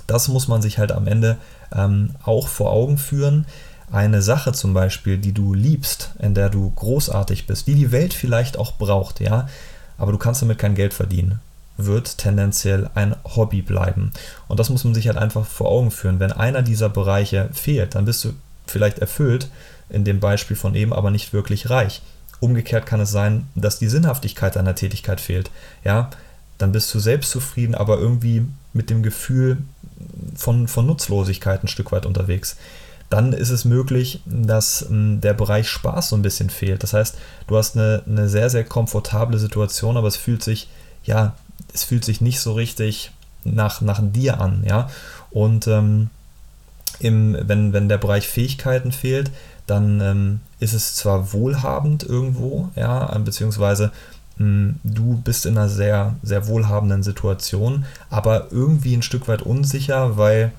das 0.08 0.30
muss 0.30 0.48
man 0.48 0.62
sich 0.62 0.80
halt 0.80 0.94
am 0.94 1.08
Ende 1.08 1.38
ähm, 1.76 2.12
auch 2.24 2.48
vor 2.48 2.72
Augen 2.72 2.98
führen. 2.98 3.46
Eine 3.92 4.22
Sache 4.22 4.54
zum 4.54 4.74
Beispiel, 4.74 5.18
die 5.18 5.34
du 5.34 5.54
liebst, 5.54 6.12
in 6.20 6.34
der 6.34 6.50
du 6.50 6.72
großartig 6.72 7.48
bist, 7.48 7.68
die 7.68 7.76
die 7.76 7.92
Welt 7.92 8.14
vielleicht 8.14 8.58
auch 8.58 8.78
braucht, 8.78 9.20
ja, 9.20 9.48
aber 9.98 10.14
du 10.14 10.18
kannst 10.18 10.42
damit 10.42 10.58
kein 10.58 10.74
Geld 10.74 10.94
verdienen, 10.94 11.42
wird 11.76 12.18
tendenziell 12.18 12.90
ein 12.96 13.14
Hobby 13.36 13.62
bleiben. 13.62 14.12
Und 14.48 14.60
das 14.60 14.70
muss 14.70 14.86
man 14.86 14.96
sich 14.96 15.08
halt 15.08 15.18
einfach 15.18 15.46
vor 15.46 15.70
Augen 15.70 15.92
führen. 15.92 16.22
Wenn 16.22 16.32
einer 16.32 16.62
dieser 16.62 16.90
Bereiche 16.90 17.50
fehlt, 17.52 17.94
dann 17.96 18.06
bist 18.06 18.24
du 18.24 18.34
vielleicht 18.66 19.00
erfüllt, 19.00 19.50
in 19.90 20.06
dem 20.06 20.22
Beispiel 20.22 20.56
von 20.56 20.76
eben, 20.76 20.94
aber 20.94 21.12
nicht 21.12 21.34
wirklich 21.34 21.70
reich. 21.70 22.02
Umgekehrt 22.40 22.86
kann 22.86 23.00
es 23.00 23.12
sein, 23.12 23.48
dass 23.56 23.80
die 23.80 23.88
Sinnhaftigkeit 23.88 24.56
deiner 24.56 24.76
Tätigkeit 24.76 25.22
fehlt. 25.22 25.52
Ja, 25.84 26.10
dann 26.58 26.72
bist 26.72 26.94
du 26.94 27.00
selbstzufrieden, 27.00 27.76
aber 27.76 27.98
irgendwie 27.98 28.46
mit 28.74 28.90
dem 28.90 29.04
Gefühl 29.04 29.58
von, 30.36 30.68
von 30.68 30.86
Nutzlosigkeit 30.86 31.64
ein 31.64 31.68
Stück 31.68 31.92
weit 31.92 32.06
unterwegs. 32.06 32.58
Dann 33.10 33.34
ist 33.34 33.50
es 33.50 33.66
möglich, 33.66 34.22
dass 34.26 34.82
m, 34.84 35.22
der 35.22 35.34
Bereich 35.34 35.70
Spaß 35.70 36.10
so 36.10 36.16
ein 36.16 36.22
bisschen 36.22 36.50
fehlt. 36.50 36.84
Das 36.84 36.94
heißt, 36.94 37.18
du 37.48 37.58
hast 37.58 37.78
eine, 37.78 38.04
eine 38.08 38.30
sehr, 38.30 38.50
sehr 38.50 38.64
komfortable 38.64 39.38
Situation, 39.38 39.98
aber 39.98 40.08
es 40.08 40.18
fühlt 40.18 40.44
sich 40.44 40.68
ja 41.04 41.36
es 41.74 41.84
fühlt 41.84 42.06
sich 42.06 42.22
nicht 42.22 42.40
so 42.40 42.54
richtig 42.54 43.12
nach, 43.44 43.82
nach 43.82 44.00
dir 44.02 44.40
an, 44.40 44.64
ja. 44.68 44.90
Und 45.30 45.68
ähm, 45.68 46.10
im, 47.00 47.38
wenn, 47.42 47.74
wenn 47.74 47.90
der 47.90 47.98
Bereich 47.98 48.28
Fähigkeiten 48.28 48.92
fehlt, 48.92 49.32
dann 49.68 50.02
ähm, 50.02 50.40
ist 50.60 50.74
es 50.74 50.96
zwar 50.96 51.34
wohlhabend 51.34 52.04
irgendwo, 52.04 52.70
ja, 52.76 53.18
beziehungsweise 53.18 53.92
mh, 54.38 54.46
hm, 54.46 54.76
du 54.84 55.22
bist 55.24 55.46
in 55.46 55.58
einer 55.58 55.70
sehr, 55.70 56.16
sehr 56.24 56.48
wohlhabenden 56.48 57.04
Situation, 57.04 57.86
aber 58.10 58.48
irgendwie 58.52 58.96
ein 58.96 59.02
Stück 59.02 59.28
weit 59.28 59.42
unsicher, 59.42 60.18
weil 60.18 60.52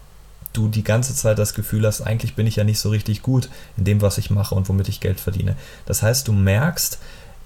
du 0.52 0.69
die 0.69 0.85
ganze 0.85 1.14
Zeit 1.14 1.38
das 1.38 1.55
Gefühl 1.55 1.87
hast, 1.87 2.00
eigentlich 2.00 2.35
bin 2.35 2.47
ich 2.47 2.57
ja 2.57 2.64
nicht 2.64 2.78
so 2.78 2.88
richtig 2.88 3.23
gut 3.23 3.50
in 3.76 3.85
dem, 3.85 4.00
was 4.00 4.19
ich 4.19 4.31
mache 4.31 4.55
und 4.55 4.69
womit 4.69 4.88
ich 4.88 5.00
Geld 5.00 5.21
verdiene. 5.21 5.55
Das 5.85 6.02
heißt, 6.02 6.26
du 6.26 6.33
merkst, 6.33 6.99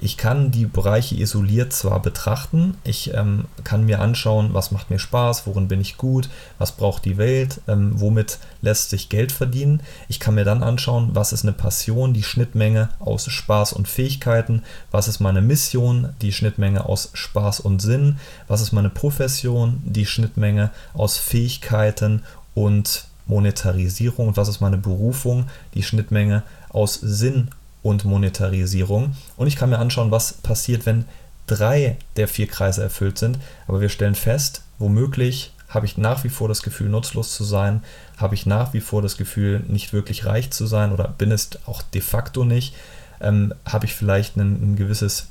ich 0.02 0.16
kann 0.16 0.50
die 0.50 0.64
Bereiche 0.64 1.14
isoliert 1.14 1.74
zwar 1.74 2.00
betrachten, 2.00 2.78
ich 2.84 3.12
ähm, 3.12 3.44
kann 3.64 3.84
mir 3.84 4.00
anschauen, 4.00 4.54
was 4.54 4.70
macht 4.70 4.90
mir 4.90 4.98
Spaß, 4.98 5.46
worin 5.46 5.68
bin 5.68 5.80
ich 5.80 5.98
gut, 5.98 6.30
was 6.58 6.72
braucht 6.72 7.04
die 7.04 7.18
Welt, 7.18 7.60
ähm, 7.68 7.92
womit 7.96 8.38
lässt 8.62 8.88
sich 8.88 9.10
Geld 9.10 9.30
verdienen. 9.30 9.82
Ich 10.08 10.18
kann 10.18 10.34
mir 10.34 10.44
dann 10.44 10.62
anschauen, 10.62 11.10
was 11.12 11.34
ist 11.34 11.44
eine 11.44 11.52
Passion, 11.52 12.14
die 12.14 12.22
Schnittmenge 12.22 12.88
aus 12.98 13.30
Spaß 13.30 13.74
und 13.74 13.88
Fähigkeiten, 13.88 14.62
was 14.90 15.06
ist 15.06 15.20
meine 15.20 15.42
Mission, 15.42 16.14
die 16.22 16.32
Schnittmenge 16.32 16.86
aus 16.86 17.10
Spaß 17.12 17.60
und 17.60 17.82
Sinn, 17.82 18.18
was 18.48 18.62
ist 18.62 18.72
meine 18.72 18.90
Profession, 18.90 19.82
die 19.84 20.06
Schnittmenge 20.06 20.70
aus 20.94 21.18
Fähigkeiten 21.18 22.22
und 22.54 23.04
Monetarisierung 23.26 24.28
und 24.28 24.36
was 24.38 24.48
ist 24.48 24.60
meine 24.60 24.78
Berufung, 24.78 25.46
die 25.74 25.82
Schnittmenge 25.82 26.42
aus 26.70 26.94
Sinn 26.94 27.50
und 27.82 28.04
Monetarisierung. 28.04 29.16
Und 29.36 29.46
ich 29.46 29.56
kann 29.56 29.70
mir 29.70 29.78
anschauen, 29.78 30.10
was 30.10 30.34
passiert, 30.34 30.86
wenn 30.86 31.04
drei 31.46 31.96
der 32.16 32.28
vier 32.28 32.46
Kreise 32.46 32.82
erfüllt 32.82 33.18
sind. 33.18 33.38
Aber 33.66 33.80
wir 33.80 33.88
stellen 33.88 34.14
fest, 34.14 34.62
womöglich 34.78 35.52
habe 35.68 35.86
ich 35.86 35.96
nach 35.96 36.24
wie 36.24 36.28
vor 36.28 36.48
das 36.48 36.62
Gefühl, 36.62 36.88
nutzlos 36.88 37.34
zu 37.34 37.44
sein, 37.44 37.82
habe 38.16 38.34
ich 38.34 38.44
nach 38.44 38.72
wie 38.74 38.80
vor 38.80 39.02
das 39.02 39.16
Gefühl, 39.16 39.60
nicht 39.68 39.92
wirklich 39.92 40.26
reich 40.26 40.50
zu 40.50 40.66
sein 40.66 40.92
oder 40.92 41.08
bin 41.08 41.30
es 41.30 41.50
auch 41.66 41.82
de 41.82 42.00
facto 42.00 42.44
nicht, 42.44 42.74
ähm, 43.20 43.54
habe 43.64 43.86
ich 43.86 43.94
vielleicht 43.94 44.36
ein, 44.36 44.72
ein 44.72 44.76
gewisses 44.76 45.28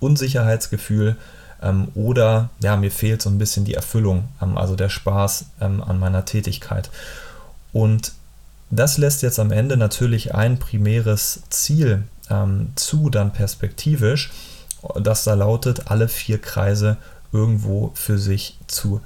Unsicherheitsgefühl 0.00 1.16
ähm, 1.62 1.88
oder 1.94 2.50
ja, 2.62 2.76
mir 2.76 2.90
fehlt 2.90 3.20
so 3.20 3.28
ein 3.28 3.38
bisschen 3.38 3.64
die 3.66 3.74
Erfüllung, 3.74 4.28
ähm, 4.40 4.56
also 4.56 4.76
der 4.76 4.88
Spaß 4.88 5.46
ähm, 5.60 5.82
an 5.82 5.98
meiner 5.98 6.24
Tätigkeit. 6.24 6.90
Und 7.72 8.12
das 8.70 8.98
lässt 8.98 9.22
jetzt 9.22 9.38
am 9.38 9.52
Ende 9.52 9.76
natürlich 9.76 10.34
ein 10.34 10.58
primäres 10.58 11.42
Ziel 11.50 12.04
ähm, 12.30 12.72
zu, 12.74 13.10
dann 13.10 13.32
perspektivisch, 13.32 14.32
das 15.00 15.24
da 15.24 15.34
lautet, 15.34 15.90
alle 15.90 16.08
vier 16.08 16.40
Kreise 16.40 16.96
irgendwo 17.32 17.90
für 17.94 18.18
sich 18.18 18.58
zu 18.66 19.00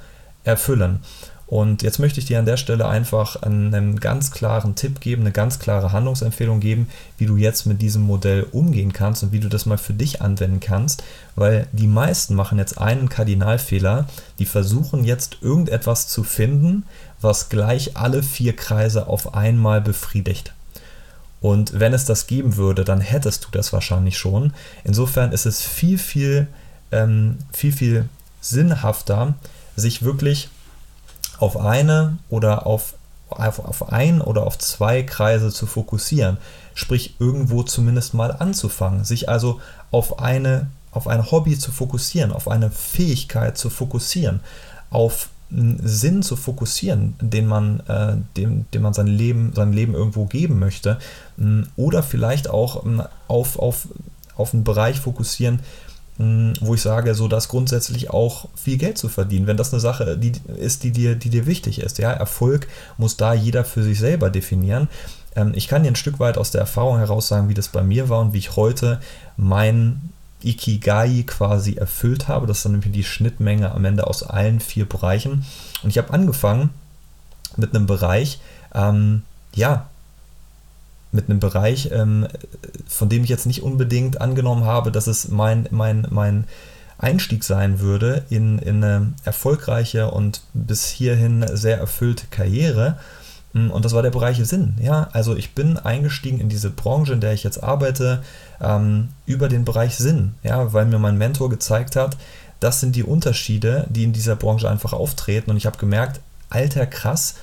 erfüllen. 0.44 1.00
Und 1.48 1.82
jetzt 1.82 1.98
möchte 1.98 2.20
ich 2.20 2.26
dir 2.26 2.38
an 2.38 2.44
der 2.44 2.58
Stelle 2.58 2.86
einfach 2.86 3.36
einen 3.36 4.00
ganz 4.00 4.32
klaren 4.32 4.74
Tipp 4.74 5.00
geben, 5.00 5.22
eine 5.22 5.32
ganz 5.32 5.58
klare 5.58 5.92
Handlungsempfehlung 5.92 6.60
geben, 6.60 6.90
wie 7.16 7.24
du 7.24 7.38
jetzt 7.38 7.64
mit 7.64 7.80
diesem 7.80 8.02
Modell 8.02 8.46
umgehen 8.52 8.92
kannst 8.92 9.22
und 9.22 9.32
wie 9.32 9.40
du 9.40 9.48
das 9.48 9.64
mal 9.64 9.78
für 9.78 9.94
dich 9.94 10.20
anwenden 10.20 10.60
kannst, 10.60 11.02
weil 11.36 11.66
die 11.72 11.86
meisten 11.86 12.34
machen 12.34 12.58
jetzt 12.58 12.78
einen 12.78 13.08
Kardinalfehler, 13.08 14.06
die 14.38 14.44
versuchen 14.44 15.04
jetzt 15.04 15.38
irgendetwas 15.40 16.06
zu 16.06 16.22
finden, 16.22 16.84
was 17.20 17.48
gleich 17.48 17.96
alle 17.96 18.22
vier 18.22 18.54
Kreise 18.54 19.06
auf 19.06 19.34
einmal 19.34 19.80
befriedigt. 19.80 20.54
Und 21.40 21.78
wenn 21.78 21.94
es 21.94 22.04
das 22.04 22.26
geben 22.26 22.56
würde, 22.56 22.84
dann 22.84 23.00
hättest 23.00 23.44
du 23.44 23.48
das 23.52 23.72
wahrscheinlich 23.72 24.18
schon. 24.18 24.52
Insofern 24.84 25.32
ist 25.32 25.46
es 25.46 25.62
viel, 25.62 25.98
viel, 25.98 26.48
ähm, 26.90 27.38
viel, 27.52 27.72
viel 27.72 28.08
sinnhafter, 28.40 29.34
sich 29.76 30.02
wirklich 30.02 30.48
auf 31.38 31.56
eine 31.56 32.18
oder 32.28 32.66
auf, 32.66 32.94
auf, 33.30 33.60
auf 33.60 33.92
ein 33.92 34.20
oder 34.20 34.44
auf 34.44 34.58
zwei 34.58 35.02
Kreise 35.02 35.52
zu 35.52 35.66
fokussieren. 35.66 36.38
Sprich, 36.74 37.14
irgendwo 37.20 37.62
zumindest 37.62 38.14
mal 38.14 38.32
anzufangen. 38.32 39.04
Sich 39.04 39.28
also 39.28 39.60
auf 39.90 40.18
eine 40.18 40.68
auf 40.90 41.06
ein 41.06 41.30
Hobby 41.30 41.58
zu 41.58 41.72
fokussieren, 41.72 42.32
auf 42.32 42.48
eine 42.48 42.70
Fähigkeit 42.70 43.58
zu 43.58 43.70
fokussieren, 43.70 44.40
auf 44.90 45.28
Sinn 45.50 46.22
zu 46.22 46.36
fokussieren, 46.36 47.14
den 47.20 47.46
man, 47.46 47.80
äh, 47.88 48.16
dem, 48.36 48.66
dem 48.72 48.82
man 48.82 48.92
sein 48.92 49.06
Leben, 49.06 49.52
sein 49.54 49.72
Leben 49.72 49.94
irgendwo 49.94 50.26
geben 50.26 50.58
möchte, 50.58 50.98
oder 51.76 52.02
vielleicht 52.02 52.50
auch 52.50 52.84
auf, 53.28 53.58
auf, 53.58 53.88
auf 54.36 54.52
einen 54.52 54.64
Bereich 54.64 55.00
fokussieren, 55.00 55.60
wo 56.18 56.74
ich 56.74 56.82
sage, 56.82 57.14
so 57.14 57.28
dass 57.28 57.48
grundsätzlich 57.48 58.10
auch 58.10 58.48
viel 58.56 58.76
Geld 58.76 58.98
zu 58.98 59.08
verdienen, 59.08 59.46
wenn 59.46 59.56
das 59.56 59.72
eine 59.72 59.78
Sache 59.78 60.18
die 60.18 60.32
ist, 60.58 60.82
die 60.82 60.90
dir, 60.90 61.14
die 61.14 61.30
dir 61.30 61.46
wichtig 61.46 61.78
ist. 61.78 61.98
Ja, 61.98 62.10
Erfolg 62.10 62.66
muss 62.96 63.16
da 63.16 63.34
jeder 63.34 63.64
für 63.64 63.84
sich 63.84 64.00
selber 64.00 64.28
definieren. 64.28 64.88
Ähm, 65.36 65.52
ich 65.54 65.68
kann 65.68 65.84
dir 65.84 65.90
ein 65.90 65.96
Stück 65.96 66.18
weit 66.18 66.36
aus 66.36 66.50
der 66.50 66.60
Erfahrung 66.60 66.98
heraus 66.98 67.28
sagen, 67.28 67.48
wie 67.48 67.54
das 67.54 67.68
bei 67.68 67.82
mir 67.82 68.08
war 68.08 68.20
und 68.20 68.32
wie 68.32 68.38
ich 68.38 68.56
heute 68.56 69.00
mein 69.36 70.10
Ikigai 70.42 71.24
quasi 71.26 71.74
erfüllt 71.74 72.28
habe. 72.28 72.46
Das 72.46 72.58
ist 72.58 72.64
dann 72.64 72.72
nämlich 72.72 72.92
die 72.92 73.04
Schnittmenge 73.04 73.72
am 73.72 73.84
Ende 73.84 74.06
aus 74.06 74.22
allen 74.22 74.60
vier 74.60 74.88
Bereichen. 74.88 75.44
Und 75.82 75.90
ich 75.90 75.98
habe 75.98 76.12
angefangen 76.12 76.70
mit 77.56 77.74
einem 77.74 77.86
Bereich, 77.86 78.40
ähm, 78.74 79.22
ja, 79.54 79.88
mit 81.10 81.28
einem 81.28 81.40
Bereich, 81.40 81.90
ähm, 81.92 82.26
von 82.86 83.08
dem 83.08 83.24
ich 83.24 83.30
jetzt 83.30 83.46
nicht 83.46 83.62
unbedingt 83.62 84.20
angenommen 84.20 84.64
habe, 84.64 84.92
dass 84.92 85.06
es 85.06 85.28
mein, 85.28 85.66
mein, 85.70 86.06
mein 86.10 86.44
Einstieg 86.98 87.44
sein 87.44 87.80
würde 87.80 88.24
in, 88.28 88.58
in 88.58 88.82
eine 88.82 89.12
erfolgreiche 89.24 90.10
und 90.10 90.42
bis 90.52 90.86
hierhin 90.86 91.46
sehr 91.52 91.78
erfüllte 91.78 92.26
Karriere. 92.30 92.98
Mm, 93.52 93.70
und 93.70 93.84
das 93.84 93.92
war 93.92 94.02
der 94.02 94.10
Bereich 94.10 94.38
Sinn. 94.46 94.76
Ja, 94.80 95.08
also 95.12 95.36
ich 95.36 95.54
bin 95.54 95.76
eingestiegen 95.76 96.40
in 96.40 96.48
diese 96.48 96.70
Branche, 96.70 97.12
in 97.12 97.20
der 97.20 97.32
ich 97.32 97.44
jetzt 97.44 97.62
arbeite, 97.62 98.22
ähm, 98.60 99.08
über 99.26 99.48
den 99.48 99.64
Bereich 99.64 99.96
Sinn. 99.96 100.34
Ja, 100.42 100.72
weil 100.72 100.86
mir 100.86 100.98
mein 100.98 101.18
Mentor 101.18 101.50
gezeigt 101.50 101.96
hat, 101.96 102.16
das 102.60 102.80
sind 102.80 102.96
die 102.96 103.04
Unterschiede, 103.04 103.86
die 103.88 104.04
in 104.04 104.12
dieser 104.12 104.36
Branche 104.36 104.68
einfach 104.68 104.92
auftreten. 104.92 105.50
Und 105.50 105.56
ich 105.56 105.66
habe 105.66 105.78
gemerkt, 105.78 106.20
alter 106.50 106.86
krass, 106.86 107.36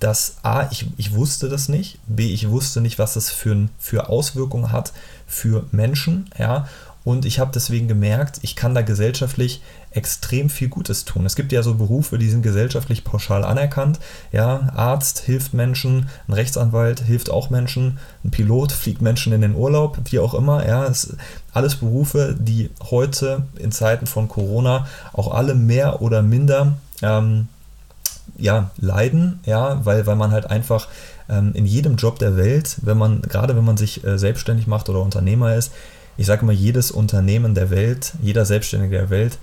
dass 0.00 0.36
A, 0.42 0.68
ich, 0.70 0.86
ich 0.98 1.14
wusste 1.14 1.48
das 1.48 1.68
nicht, 1.68 1.98
B, 2.06 2.32
ich 2.32 2.50
wusste 2.50 2.80
nicht, 2.80 2.98
was 2.98 3.14
das 3.14 3.30
für, 3.30 3.68
für 3.78 4.08
Auswirkungen 4.08 4.72
hat 4.72 4.92
für 5.26 5.64
Menschen, 5.72 6.30
ja, 6.38 6.68
und 7.06 7.24
ich 7.24 7.38
habe 7.38 7.52
deswegen 7.54 7.86
gemerkt, 7.86 8.40
ich 8.42 8.56
kann 8.56 8.74
da 8.74 8.82
gesellschaftlich 8.82 9.62
extrem 9.92 10.50
viel 10.50 10.66
Gutes 10.66 11.04
tun. 11.04 11.24
Es 11.24 11.36
gibt 11.36 11.52
ja 11.52 11.62
so 11.62 11.76
Berufe, 11.76 12.18
die 12.18 12.28
sind 12.28 12.42
gesellschaftlich 12.42 13.04
pauschal 13.04 13.44
anerkannt. 13.44 14.00
Ja, 14.32 14.72
Arzt 14.74 15.20
hilft 15.20 15.54
Menschen, 15.54 16.10
ein 16.26 16.32
Rechtsanwalt 16.32 16.98
hilft 16.98 17.30
auch 17.30 17.48
Menschen, 17.48 18.00
ein 18.24 18.32
Pilot 18.32 18.72
fliegt 18.72 19.02
Menschen 19.02 19.32
in 19.32 19.40
den 19.40 19.54
Urlaub, 19.54 19.98
wie 20.06 20.18
auch 20.18 20.34
immer. 20.34 20.66
Ja, 20.66 20.84
es 20.86 21.14
alles 21.52 21.76
Berufe, 21.76 22.34
die 22.36 22.70
heute 22.90 23.44
in 23.56 23.70
Zeiten 23.70 24.08
von 24.08 24.26
Corona 24.26 24.88
auch 25.12 25.32
alle 25.32 25.54
mehr 25.54 26.02
oder 26.02 26.22
minder 26.22 26.76
ähm, 27.02 27.46
ja, 28.36 28.72
leiden, 28.78 29.38
ja, 29.46 29.80
weil, 29.86 30.08
weil 30.08 30.16
man 30.16 30.32
halt 30.32 30.50
einfach 30.50 30.88
ähm, 31.28 31.52
in 31.54 31.66
jedem 31.66 31.94
Job 31.94 32.18
der 32.18 32.36
Welt, 32.36 32.78
wenn 32.82 32.98
man, 32.98 33.22
gerade 33.22 33.54
wenn 33.54 33.64
man 33.64 33.76
sich 33.76 34.02
äh, 34.02 34.18
selbstständig 34.18 34.66
macht 34.66 34.88
oder 34.88 35.02
Unternehmer 35.02 35.54
ist, 35.54 35.70
ich 36.16 36.26
sage 36.26 36.44
mal, 36.44 36.54
jedes 36.54 36.90
Unternehmen 36.90 37.54
der 37.54 37.70
Welt, 37.70 38.14
jeder 38.22 38.44
Selbstständige 38.44 38.96
der 38.96 39.10
Welt 39.10 39.38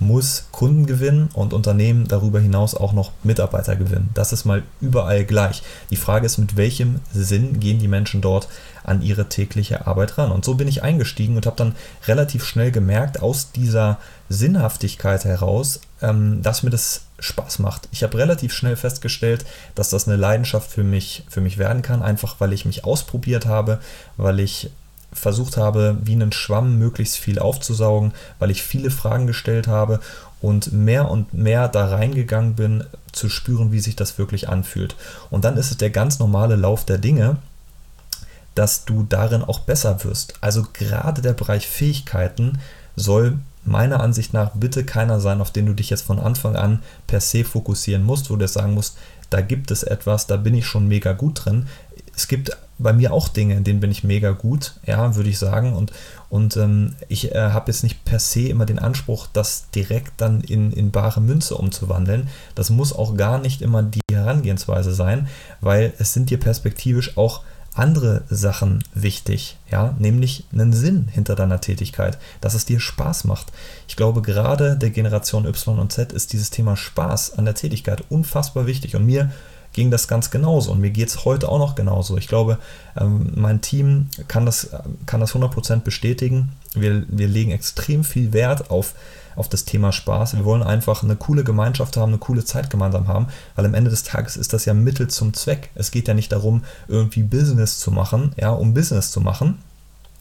muss 0.00 0.46
Kunden 0.52 0.86
gewinnen 0.86 1.28
und 1.32 1.52
Unternehmen 1.52 2.06
darüber 2.06 2.38
hinaus 2.38 2.74
auch 2.74 2.92
noch 2.92 3.10
Mitarbeiter 3.24 3.74
gewinnen. 3.74 4.10
Das 4.14 4.32
ist 4.32 4.44
mal 4.44 4.62
überall 4.80 5.24
gleich. 5.24 5.62
Die 5.90 5.96
Frage 5.96 6.26
ist, 6.26 6.38
mit 6.38 6.56
welchem 6.56 7.00
Sinn 7.12 7.58
gehen 7.58 7.78
die 7.78 7.88
Menschen 7.88 8.20
dort 8.20 8.48
an 8.84 9.02
ihre 9.02 9.28
tägliche 9.28 9.86
Arbeit 9.86 10.16
ran? 10.16 10.30
Und 10.30 10.44
so 10.44 10.54
bin 10.54 10.68
ich 10.68 10.82
eingestiegen 10.82 11.36
und 11.36 11.46
habe 11.46 11.56
dann 11.56 11.74
relativ 12.06 12.44
schnell 12.44 12.70
gemerkt, 12.70 13.20
aus 13.20 13.50
dieser 13.50 13.98
Sinnhaftigkeit 14.28 15.24
heraus, 15.24 15.80
ähm, 16.00 16.42
dass 16.42 16.62
mir 16.62 16.70
das 16.70 17.02
Spaß 17.18 17.58
macht. 17.58 17.88
Ich 17.90 18.04
habe 18.04 18.18
relativ 18.18 18.52
schnell 18.52 18.76
festgestellt, 18.76 19.44
dass 19.74 19.90
das 19.90 20.06
eine 20.06 20.16
Leidenschaft 20.16 20.70
für 20.70 20.84
mich, 20.84 21.24
für 21.28 21.40
mich 21.40 21.58
werden 21.58 21.82
kann, 21.82 22.02
einfach 22.02 22.36
weil 22.38 22.52
ich 22.52 22.64
mich 22.64 22.84
ausprobiert 22.84 23.46
habe, 23.46 23.80
weil 24.16 24.38
ich 24.38 24.70
versucht 25.18 25.56
habe, 25.56 25.98
wie 26.02 26.12
einen 26.12 26.32
Schwamm 26.32 26.78
möglichst 26.78 27.16
viel 27.16 27.38
aufzusaugen, 27.38 28.12
weil 28.38 28.50
ich 28.50 28.62
viele 28.62 28.90
Fragen 28.90 29.26
gestellt 29.26 29.66
habe 29.66 30.00
und 30.40 30.72
mehr 30.72 31.10
und 31.10 31.34
mehr 31.34 31.68
da 31.68 31.86
reingegangen 31.86 32.54
bin, 32.54 32.84
zu 33.12 33.28
spüren, 33.28 33.72
wie 33.72 33.80
sich 33.80 33.96
das 33.96 34.18
wirklich 34.18 34.48
anfühlt. 34.48 34.96
Und 35.30 35.44
dann 35.44 35.56
ist 35.56 35.70
es 35.70 35.76
der 35.76 35.90
ganz 35.90 36.18
normale 36.18 36.56
Lauf 36.56 36.84
der 36.84 36.98
Dinge, 36.98 37.36
dass 38.54 38.84
du 38.84 39.04
darin 39.08 39.42
auch 39.42 39.60
besser 39.60 40.02
wirst. 40.04 40.34
Also 40.40 40.66
gerade 40.72 41.22
der 41.22 41.32
Bereich 41.32 41.66
Fähigkeiten 41.66 42.58
soll 42.96 43.38
meiner 43.64 44.00
Ansicht 44.00 44.32
nach 44.32 44.52
bitte 44.54 44.84
keiner 44.84 45.20
sein, 45.20 45.40
auf 45.40 45.50
den 45.50 45.66
du 45.66 45.74
dich 45.74 45.90
jetzt 45.90 46.02
von 46.02 46.18
Anfang 46.18 46.56
an 46.56 46.82
per 47.06 47.20
se 47.20 47.44
fokussieren 47.44 48.02
musst, 48.02 48.30
wo 48.30 48.36
du 48.36 48.48
sagen 48.48 48.74
musst, 48.74 48.96
da 49.30 49.42
gibt 49.42 49.70
es 49.70 49.82
etwas, 49.82 50.26
da 50.26 50.36
bin 50.36 50.54
ich 50.54 50.66
schon 50.66 50.88
mega 50.88 51.12
gut 51.12 51.44
drin 51.44 51.66
es 52.18 52.26
gibt 52.26 52.50
bei 52.78 52.92
mir 52.92 53.12
auch 53.12 53.28
Dinge, 53.28 53.54
in 53.54 53.62
denen 53.62 53.78
bin 53.78 53.92
ich 53.92 54.02
mega 54.02 54.32
gut, 54.32 54.74
ja, 54.84 55.14
würde 55.14 55.30
ich 55.30 55.38
sagen. 55.38 55.72
Und, 55.72 55.92
und 56.28 56.56
ähm, 56.56 56.96
ich 57.06 57.32
äh, 57.32 57.50
habe 57.50 57.70
jetzt 57.70 57.84
nicht 57.84 58.04
per 58.04 58.18
se 58.18 58.48
immer 58.48 58.66
den 58.66 58.80
Anspruch, 58.80 59.28
das 59.32 59.70
direkt 59.70 60.14
dann 60.16 60.40
in, 60.40 60.72
in 60.72 60.90
bare 60.90 61.20
Münze 61.20 61.54
umzuwandeln. 61.54 62.28
Das 62.56 62.70
muss 62.70 62.92
auch 62.92 63.16
gar 63.16 63.38
nicht 63.38 63.62
immer 63.62 63.84
die 63.84 64.00
Herangehensweise 64.10 64.92
sein, 64.92 65.28
weil 65.60 65.92
es 65.98 66.12
sind 66.12 66.30
dir 66.30 66.40
perspektivisch 66.40 67.16
auch 67.16 67.42
andere 67.74 68.24
Sachen 68.28 68.82
wichtig, 68.94 69.56
ja, 69.70 69.94
nämlich 70.00 70.44
einen 70.52 70.72
Sinn 70.72 71.06
hinter 71.12 71.36
deiner 71.36 71.60
Tätigkeit, 71.60 72.18
dass 72.40 72.54
es 72.54 72.64
dir 72.64 72.80
Spaß 72.80 73.22
macht. 73.22 73.52
Ich 73.86 73.94
glaube, 73.94 74.22
gerade 74.22 74.76
der 74.76 74.90
Generation 74.90 75.46
Y 75.46 75.78
und 75.78 75.92
Z 75.92 76.12
ist 76.12 76.32
dieses 76.32 76.50
Thema 76.50 76.76
Spaß 76.76 77.38
an 77.38 77.44
der 77.44 77.54
Tätigkeit 77.54 78.02
unfassbar 78.08 78.66
wichtig 78.66 78.96
und 78.96 79.06
mir 79.06 79.30
ging 79.78 79.92
das 79.92 80.08
ganz 80.08 80.32
genauso 80.32 80.72
und 80.72 80.80
mir 80.80 80.90
geht 80.90 81.08
es 81.08 81.24
heute 81.24 81.48
auch 81.48 81.60
noch 81.60 81.76
genauso. 81.76 82.16
Ich 82.16 82.26
glaube, 82.26 82.58
ähm, 83.00 83.30
mein 83.36 83.60
Team 83.60 84.08
kann 84.26 84.44
das, 84.44 84.70
kann 85.06 85.20
das 85.20 85.36
100% 85.36 85.82
bestätigen. 85.82 86.48
Wir, 86.74 87.04
wir 87.06 87.28
legen 87.28 87.52
extrem 87.52 88.02
viel 88.02 88.32
Wert 88.32 88.72
auf, 88.72 88.94
auf 89.36 89.48
das 89.48 89.64
Thema 89.64 89.92
Spaß. 89.92 90.34
Wir 90.34 90.44
wollen 90.44 90.64
einfach 90.64 91.04
eine 91.04 91.14
coole 91.14 91.44
Gemeinschaft 91.44 91.96
haben, 91.96 92.10
eine 92.10 92.18
coole 92.18 92.44
Zeit 92.44 92.70
gemeinsam 92.70 93.06
haben, 93.06 93.28
weil 93.54 93.66
am 93.66 93.74
Ende 93.74 93.88
des 93.88 94.02
Tages 94.02 94.36
ist 94.36 94.52
das 94.52 94.64
ja 94.64 94.74
Mittel 94.74 95.06
zum 95.06 95.32
Zweck. 95.32 95.70
Es 95.76 95.92
geht 95.92 96.08
ja 96.08 96.14
nicht 96.14 96.32
darum, 96.32 96.64
irgendwie 96.88 97.22
Business 97.22 97.78
zu 97.78 97.92
machen, 97.92 98.32
ja, 98.36 98.50
um 98.50 98.74
Business 98.74 99.12
zu 99.12 99.20
machen, 99.20 99.58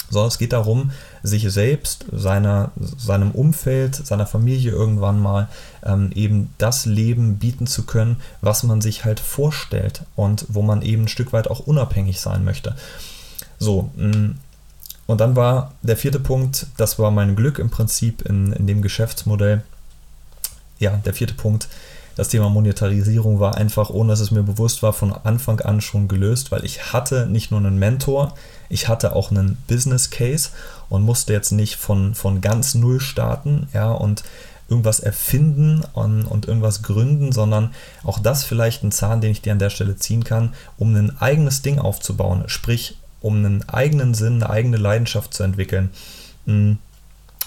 sondern 0.10 0.30
es 0.30 0.38
geht 0.38 0.54
darum, 0.54 0.92
sich 1.24 1.52
selbst, 1.52 2.06
seiner, 2.12 2.72
seinem 2.76 3.32
Umfeld, 3.32 3.96
seiner 3.96 4.26
Familie 4.26 4.72
irgendwann 4.72 5.20
mal 5.20 5.50
ähm, 5.84 6.12
eben 6.16 6.54
das 6.58 6.86
Leben 6.86 7.38
bieten 7.38 7.68
zu 7.68 7.84
können, 7.84 8.18
was 8.42 8.64
man 8.64 8.82
sich 8.82 9.06
halt 9.06 9.20
vorstellt 9.20 10.04
und 10.16 10.46
wo 10.50 10.62
man 10.62 10.82
eben 10.82 11.04
ein 11.04 11.08
Stück 11.08 11.34
weit 11.34 11.50
auch 11.50 11.60
unabhängig 11.60 12.20
sein 12.20 12.44
möchte. 12.44 12.76
So, 13.60 13.90
mm, 13.96 14.32
und 15.08 15.22
dann 15.22 15.36
war 15.36 15.74
der 15.82 15.98
vierte 15.98 16.20
Punkt, 16.20 16.68
das 16.78 17.00
war 17.00 17.12
mein 17.12 17.36
Glück 17.36 17.60
im 17.60 17.70
Prinzip 17.70 18.22
in, 18.24 18.52
in 18.54 18.68
dem 18.68 18.82
Geschäftsmodell. 18.82 19.64
Ja, 20.80 21.02
der 21.06 21.14
vierte 21.14 21.34
Punkt, 21.34 21.70
das 22.18 22.30
Thema 22.30 22.50
Monetarisierung 22.50 23.40
war 23.40 23.56
einfach, 23.56 23.92
ohne 23.92 24.10
dass 24.10 24.20
es 24.20 24.32
mir 24.32 24.42
bewusst 24.42 24.82
war, 24.82 24.92
von 24.92 25.14
Anfang 25.14 25.62
an 25.62 25.82
schon 25.82 26.08
gelöst, 26.08 26.52
weil 26.52 26.66
ich 26.66 26.92
hatte 26.92 27.28
nicht 27.28 27.52
nur 27.52 27.60
einen 27.60 27.78
Mentor, 27.78 28.34
ich 28.70 28.88
hatte 28.88 29.16
auch 29.16 29.30
einen 29.30 29.58
Business 29.68 30.10
Case 30.10 30.50
und 30.90 31.04
musste 31.04 31.32
jetzt 31.32 31.52
nicht 31.52 31.76
von, 31.76 32.16
von 32.16 32.42
ganz 32.42 32.74
null 32.74 33.00
starten, 33.00 33.70
ja, 33.72 33.92
und 33.92 34.24
irgendwas 34.68 35.00
erfinden 35.00 35.84
und, 35.94 36.26
und 36.26 36.48
irgendwas 36.48 36.82
gründen, 36.82 37.32
sondern 37.32 37.76
auch 38.04 38.18
das 38.18 38.44
vielleicht 38.44 38.84
ein 38.84 38.92
Zahn, 38.92 39.22
den 39.22 39.32
ich 39.32 39.44
dir 39.44 39.54
an 39.54 39.60
der 39.60 39.70
Stelle 39.70 39.96
ziehen 39.96 40.24
kann, 40.24 40.56
um 40.78 40.96
ein 40.96 41.22
eigenes 41.22 41.62
Ding 41.62 41.78
aufzubauen, 41.78 42.46
sprich 42.48 42.98
um 43.22 43.36
einen 43.36 43.70
eigenen 43.70 44.16
Sinn, 44.16 44.42
eine 44.42 44.50
eigene 44.50 44.78
Leidenschaft 44.78 45.36
zu 45.36 45.44
entwickeln, 45.44 45.92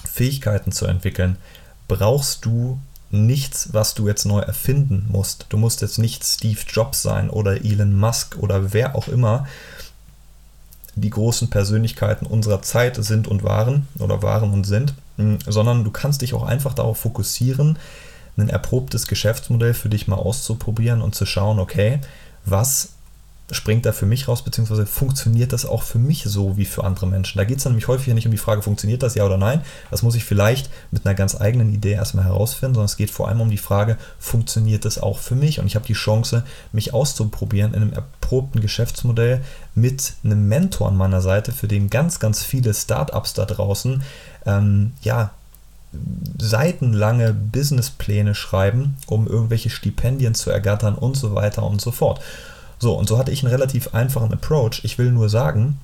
Fähigkeiten 0.05 0.71
zu 0.71 0.87
entwickeln, 0.87 1.37
brauchst 1.89 2.45
du 2.45 2.79
nichts, 3.11 3.71
was 3.73 3.95
du 3.95 4.07
jetzt 4.07 4.25
neu 4.25 4.41
erfinden 4.41 5.07
musst. 5.11 5.47
Du 5.49 5.57
musst 5.57 5.81
jetzt 5.83 5.99
nicht 5.99 6.25
Steve 6.25 6.61
Jobs 6.69 7.03
sein 7.03 7.29
oder 7.29 7.65
Elon 7.65 7.99
Musk 7.99 8.37
oder 8.39 8.73
wer 8.73 8.95
auch 8.95 9.09
immer 9.09 9.47
die 10.95 11.11
großen 11.11 11.51
Persönlichkeiten 11.51 12.27
unserer 12.27 12.63
Zeit 12.63 12.97
sind 13.03 13.27
und 13.29 13.43
waren 13.43 13.89
oder 13.99 14.23
waren 14.23 14.53
und 14.53 14.65
sind, 14.65 14.95
hm, 15.17 15.39
sondern 15.47 15.85
du 15.85 15.91
kannst 15.91 16.23
dich 16.23 16.35
auch 16.35 16.45
einfach 16.45 16.75
darauf 16.75 16.99
fokussieren, 16.99 17.79
ein 18.37 18.49
erprobtes 18.49 19.07
Geschäftsmodell 19.07 19.75
für 19.75 19.89
dich 19.89 20.09
mal 20.09 20.17
auszuprobieren 20.17 21.03
und 21.03 21.15
zu 21.15 21.27
schauen, 21.27 21.59
okay, 21.59 22.01
was 22.45 22.91
springt 23.53 23.87
da 23.87 23.93
für 23.93 24.07
mich 24.07 24.29
raus, 24.29 24.43
beziehungsweise 24.43 24.87
funktioniert 24.87 25.53
das 25.53 25.67
auch 25.67 25.83
für 25.83 25.99
mich 25.99 26.25
so 26.25 26.57
wie 26.57 26.65
für 26.65 26.85
andere 26.85 27.07
Menschen? 27.07 27.39
Da 27.39 27.45
geht 27.45 27.59
es 27.59 27.65
nämlich 27.65 27.89
häufig 27.89 28.13
nicht 28.15 28.27
um 28.27 28.33
die 28.33 28.39
Frage, 28.39 28.63
funktioniert 28.63 29.03
das 29.03 29.15
ja 29.15 29.25
oder 29.25 29.39
nein? 29.39 29.63
Das 29.91 30.03
muss 30.03 30.15
ich 30.15 30.25
vielleicht 30.25 30.71
mit 30.91 31.07
einer 31.07 31.15
ganz 31.15 31.41
eigenen 31.41 31.73
Idee 31.73 31.93
erstmal 31.93 32.25
herausfinden, 32.25 32.75
sondern 32.75 32.87
es 32.87 32.97
geht 32.97 33.11
vor 33.11 33.29
allem 33.29 33.41
um 33.41 33.51
die 33.51 33.59
Frage, 33.59 33.97
funktioniert 34.19 34.85
das 34.85 34.99
auch 34.99 35.19
für 35.19 35.35
mich? 35.35 35.61
Und 35.61 35.67
ich 35.67 35.75
habe 35.75 35.87
die 35.87 35.95
Chance, 35.95 36.45
mich 36.73 36.95
auszuprobieren 36.95 37.75
in 37.75 37.83
einem 37.83 37.93
erprobten 37.93 38.61
Geschäftsmodell 38.61 39.43
mit 39.75 40.15
einem 40.25 40.49
Mentor 40.49 40.89
an 40.89 40.97
meiner 40.97 41.21
Seite, 41.21 41.53
für 41.53 41.69
den 41.69 41.91
ganz, 41.91 42.21
ganz 42.21 42.43
viele 42.43 42.75
Startups 42.75 43.35
da 43.35 43.45
draußen 43.45 44.03
ähm, 44.47 44.93
ja, 45.03 45.31
seitenlange 46.39 47.35
Businesspläne 47.35 48.35
schreiben, 48.35 48.97
um 49.07 49.27
irgendwelche 49.27 49.71
Stipendien 49.71 50.35
zu 50.35 50.51
ergattern 50.51 50.95
und 50.95 51.17
so 51.17 51.35
weiter 51.35 51.65
und 51.65 51.81
so 51.81 51.91
fort. 51.91 52.21
So, 52.81 52.95
und 52.95 53.09
so 53.09 53.19
hatte 53.19 53.31
ich 53.31 53.45
einen 53.45 53.53
relativ 53.53 53.95
einfachen 53.95 54.33
Approach. 54.33 54.81
Ich 54.83 54.99
will 54.99 55.13
nur 55.13 55.29
sagen, 55.29 55.79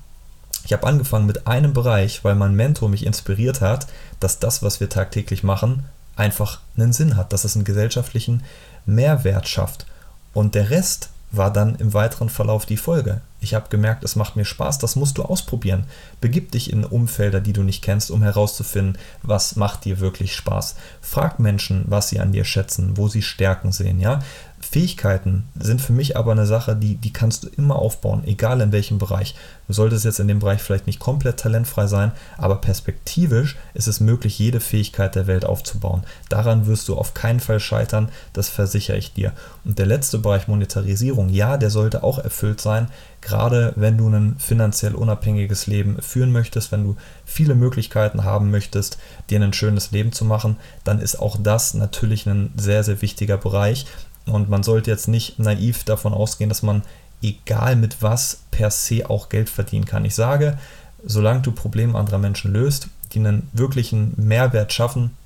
ich 0.65 0.73
habe 0.73 0.87
angefangen 0.87 1.27
mit 1.27 1.47
einem 1.47 1.75
Bereich, 1.75 2.25
weil 2.25 2.35
mein 2.35 2.57
Mentor 2.57 2.89
mich 2.89 3.07
inspiriert 3.07 3.61
hat, 3.61 3.87
dass 4.19 4.41
das, 4.41 4.63
was 4.63 4.81
wir 4.81 4.89
tagtäglich 4.89 5.45
machen, 5.45 5.85
einfach 6.17 6.61
einen 6.77 6.95
Sinn 6.95 7.17
hat, 7.17 7.33
dass 7.33 7.45
es 7.45 7.55
einen 7.55 7.65
gesellschaftlichen 7.65 8.43
Mehrwert 8.87 9.47
schafft. 9.47 9.87
Und 10.33 10.55
der 10.55 10.71
Rest 10.71 11.11
war 11.33 11.53
dann 11.53 11.77
im 11.77 11.93
weiteren 11.93 12.31
Verlauf 12.31 12.67
die 12.67 12.77
Folge. 12.77 13.21
Ich 13.41 13.55
habe 13.55 13.69
gemerkt, 13.69 14.03
es 14.03 14.17
macht 14.17 14.37
mir 14.37 14.45
Spaß, 14.45 14.79
das 14.79 14.97
musst 14.97 15.19
du 15.19 15.23
ausprobieren. 15.23 15.85
Begib 16.21 16.51
dich 16.53 16.73
in 16.73 16.85
Umfelder, 16.85 17.41
die 17.41 17.53
du 17.53 17.63
nicht 17.63 17.83
kennst, 17.83 18.11
um 18.11 18.23
herauszufinden, 18.23 18.99
was 19.23 19.57
macht 19.57 19.85
dir 19.85 20.01
wirklich 20.01 20.35
Spaß. 20.35 20.77
Frag 21.01 21.39
Menschen, 21.39 21.85
was 21.87 22.09
sie 22.09 22.21
an 22.21 22.33
dir 22.33 22.45
schätzen, 22.45 22.97
wo 22.97 23.09
sie 23.09 23.23
Stärken 23.23 23.73
sehen, 23.73 24.01
ja? 24.01 24.21
Fähigkeiten 24.67 25.45
sind 25.59 25.81
für 25.81 25.93
mich 25.93 26.17
aber 26.17 26.33
eine 26.33 26.47
Sache, 26.47 26.77
die, 26.77 26.97
die 26.97 27.13
kannst 27.13 27.45
du 27.45 27.49
immer 27.49 27.77
aufbauen, 27.77 28.23
egal 28.25 28.61
in 28.61 28.73
welchem 28.73 28.99
Bereich. 28.99 29.35
Du 29.67 29.73
solltest 29.73 30.05
jetzt 30.05 30.21
in 30.21 30.29
dem 30.29 30.41
Bereich 30.41 30.61
vielleicht 30.61 30.87
nicht 30.87 31.01
komplett 31.01 31.39
talentfrei 31.39 31.87
sein, 31.87 32.13
aber 32.37 32.57
perspektivisch 32.57 33.57
ist 33.75 33.87
es 33.87 34.01
möglich, 34.01 34.39
jede 34.39 34.61
Fähigkeit 34.61 35.15
der 35.15 35.27
Welt 35.27 35.45
aufzubauen. 35.45 36.05
Daran 36.29 36.67
wirst 36.67 36.89
du 36.89 36.97
auf 36.97 37.15
keinen 37.15 37.41
Fall 37.41 37.61
scheitern, 37.61 38.11
das 38.33 38.49
versichere 38.49 38.97
ich 38.97 39.13
dir. 39.15 39.33
Und 39.65 39.79
der 39.79 39.87
letzte 39.87 40.19
Bereich 40.19 40.49
Monetarisierung, 40.49 41.29
ja, 41.29 41.57
der 41.57 41.71
sollte 41.71 42.03
auch 42.03 42.19
erfüllt 42.19 42.61
sein, 42.61 42.89
gerade 43.21 43.73
wenn 43.77 43.99
du 43.99 44.09
ein 44.09 44.37
finanziell 44.39 44.95
unabhängiges 44.95 45.67
Leben 45.67 46.01
führen 46.01 46.31
möchtest, 46.31 46.71
wenn 46.71 46.85
du 46.85 46.97
viele 47.25 47.55
Möglichkeiten 47.55 48.25
haben 48.25 48.51
möchtest, 48.51 48.99
dir 49.31 49.41
ein 49.41 49.53
schönes 49.53 49.91
Leben 49.91 50.13
zu 50.13 50.25
machen, 50.25 50.57
dann 50.85 51.01
ist 51.01 51.17
auch 51.17 51.37
das 51.41 51.75
natürlich 51.75 52.27
ein 52.27 52.53
sehr, 52.57 52.85
sehr 52.85 53.03
wichtiger 53.03 53.37
Bereich. 53.37 53.87
Und 54.27 54.49
man 54.49 54.63
sollte 54.63 54.91
jetzt 54.91 55.09
nicht 55.09 55.39
naiv 55.39 55.85
davon 55.85 56.13
ausgehen, 56.13 56.49
dass 56.49 56.63
man 56.63 56.83
egal 57.23 57.77
mit 57.77 58.03
was 58.03 58.41
per 58.51 58.71
se 58.71 59.09
auch 59.09 59.29
Geld 59.29 59.49
verdienen 59.49 59.85
kann. 59.85 60.05
Ich 60.05 60.15
sage, 60.15 60.59
solange 61.05 61.41
du 61.41 61.53
Probleme 61.53 61.99
anderer 61.99 62.19
Menschen 62.19 62.53
löst, 62.53 62.89
die 63.13 63.21
einen 63.21 63.49
wirklichen 63.53 64.13
Mehrwert 64.17 64.73
schaffen, 64.73 65.17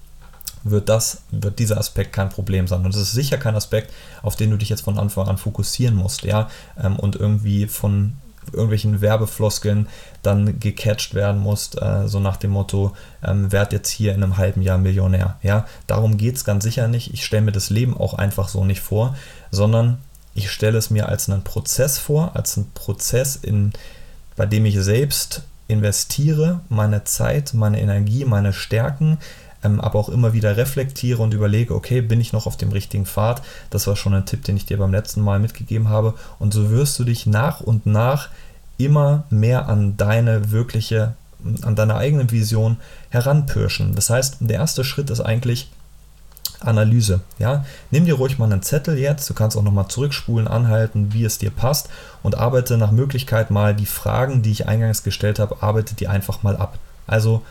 wird 0.62 0.88
das, 0.88 1.22
wird 1.30 1.58
dieser 1.58 1.78
Aspekt 1.78 2.12
kein 2.12 2.28
Problem 2.28 2.68
sein. 2.68 2.84
Und 2.84 2.94
es 2.94 3.00
ist 3.00 3.12
sicher 3.12 3.38
kein 3.38 3.56
Aspekt, 3.56 3.92
auf 4.22 4.36
den 4.36 4.50
du 4.50 4.58
dich 4.58 4.68
jetzt 4.68 4.82
von 4.82 4.98
Anfang 4.98 5.26
an 5.26 5.38
fokussieren 5.38 5.94
musst, 5.94 6.22
ja, 6.22 6.50
ähm, 6.78 6.98
und 6.98 7.16
irgendwie 7.16 7.66
von 7.66 8.12
irgendwelchen 8.52 9.00
Werbefloskeln 9.00 9.88
dann 10.22 10.60
gecatcht 10.60 11.14
werden 11.14 11.40
musst, 11.40 11.80
äh, 11.80 12.06
so 12.06 12.20
nach 12.20 12.36
dem 12.36 12.50
Motto, 12.50 12.92
ähm, 13.24 13.52
werd 13.52 13.72
jetzt 13.72 13.90
hier 13.90 14.14
in 14.14 14.22
einem 14.22 14.36
halben 14.36 14.62
Jahr 14.62 14.78
Millionär. 14.78 15.36
Ja, 15.42 15.66
darum 15.86 16.16
geht 16.16 16.36
es 16.36 16.44
ganz 16.44 16.64
sicher 16.64 16.88
nicht. 16.88 17.12
Ich 17.14 17.24
stelle 17.24 17.42
mir 17.42 17.52
das 17.52 17.70
Leben 17.70 17.96
auch 17.96 18.14
einfach 18.14 18.48
so 18.48 18.64
nicht 18.64 18.80
vor, 18.80 19.16
sondern 19.50 19.98
ich 20.34 20.50
stelle 20.50 20.78
es 20.78 20.90
mir 20.90 21.08
als 21.08 21.28
einen 21.28 21.42
Prozess 21.42 21.98
vor, 21.98 22.32
als 22.34 22.56
einen 22.56 22.70
Prozess, 22.72 23.36
in, 23.36 23.72
bei 24.36 24.46
dem 24.46 24.64
ich 24.64 24.78
selbst 24.80 25.42
investiere, 25.68 26.60
meine 26.68 27.04
Zeit, 27.04 27.54
meine 27.54 27.80
Energie, 27.80 28.24
meine 28.24 28.52
Stärken, 28.52 29.18
ähm, 29.62 29.80
aber 29.80 29.98
auch 29.98 30.08
immer 30.08 30.32
wieder 30.32 30.56
reflektiere 30.56 31.22
und 31.22 31.34
überlege, 31.34 31.74
okay, 31.74 32.00
bin 32.00 32.20
ich 32.20 32.32
noch 32.32 32.46
auf 32.46 32.56
dem 32.56 32.72
richtigen 32.72 33.06
Pfad? 33.06 33.42
Das 33.70 33.86
war 33.86 33.96
schon 33.96 34.14
ein 34.14 34.26
Tipp, 34.26 34.44
den 34.44 34.56
ich 34.56 34.66
dir 34.66 34.78
beim 34.78 34.92
letzten 34.92 35.20
Mal 35.20 35.38
mitgegeben 35.38 35.88
habe. 35.88 36.14
Und 36.38 36.54
so 36.54 36.70
wirst 36.70 36.98
du 36.98 37.04
dich 37.04 37.26
nach 37.26 37.60
und 37.60 37.86
nach 37.86 38.28
immer 38.78 39.24
mehr 39.30 39.68
an 39.68 39.96
deine 39.96 40.50
wirkliche, 40.50 41.14
an 41.62 41.76
deine 41.76 41.96
eigene 41.96 42.30
Vision 42.30 42.78
heranpirschen. 43.10 43.94
Das 43.94 44.10
heißt, 44.10 44.38
der 44.40 44.56
erste 44.56 44.84
Schritt 44.84 45.10
ist 45.10 45.20
eigentlich, 45.20 45.70
Analyse. 46.60 47.20
Ja? 47.38 47.64
Nimm 47.90 48.04
dir 48.04 48.14
ruhig 48.14 48.38
mal 48.38 48.50
einen 48.50 48.62
Zettel 48.62 48.98
jetzt, 48.98 49.28
du 49.28 49.34
kannst 49.34 49.56
auch 49.56 49.62
nochmal 49.62 49.88
zurückspulen, 49.88 50.46
anhalten, 50.46 51.12
wie 51.12 51.24
es 51.24 51.38
dir 51.38 51.50
passt 51.50 51.88
und 52.22 52.36
arbeite 52.36 52.76
nach 52.76 52.90
Möglichkeit 52.90 53.50
mal 53.50 53.74
die 53.74 53.86
Fragen, 53.86 54.42
die 54.42 54.52
ich 54.52 54.68
eingangs 54.68 55.02
gestellt 55.02 55.38
habe, 55.38 55.62
arbeite 55.62 55.94
die 55.94 56.08
einfach 56.08 56.42
mal 56.42 56.56
ab. 56.56 56.78
Also 57.06 57.42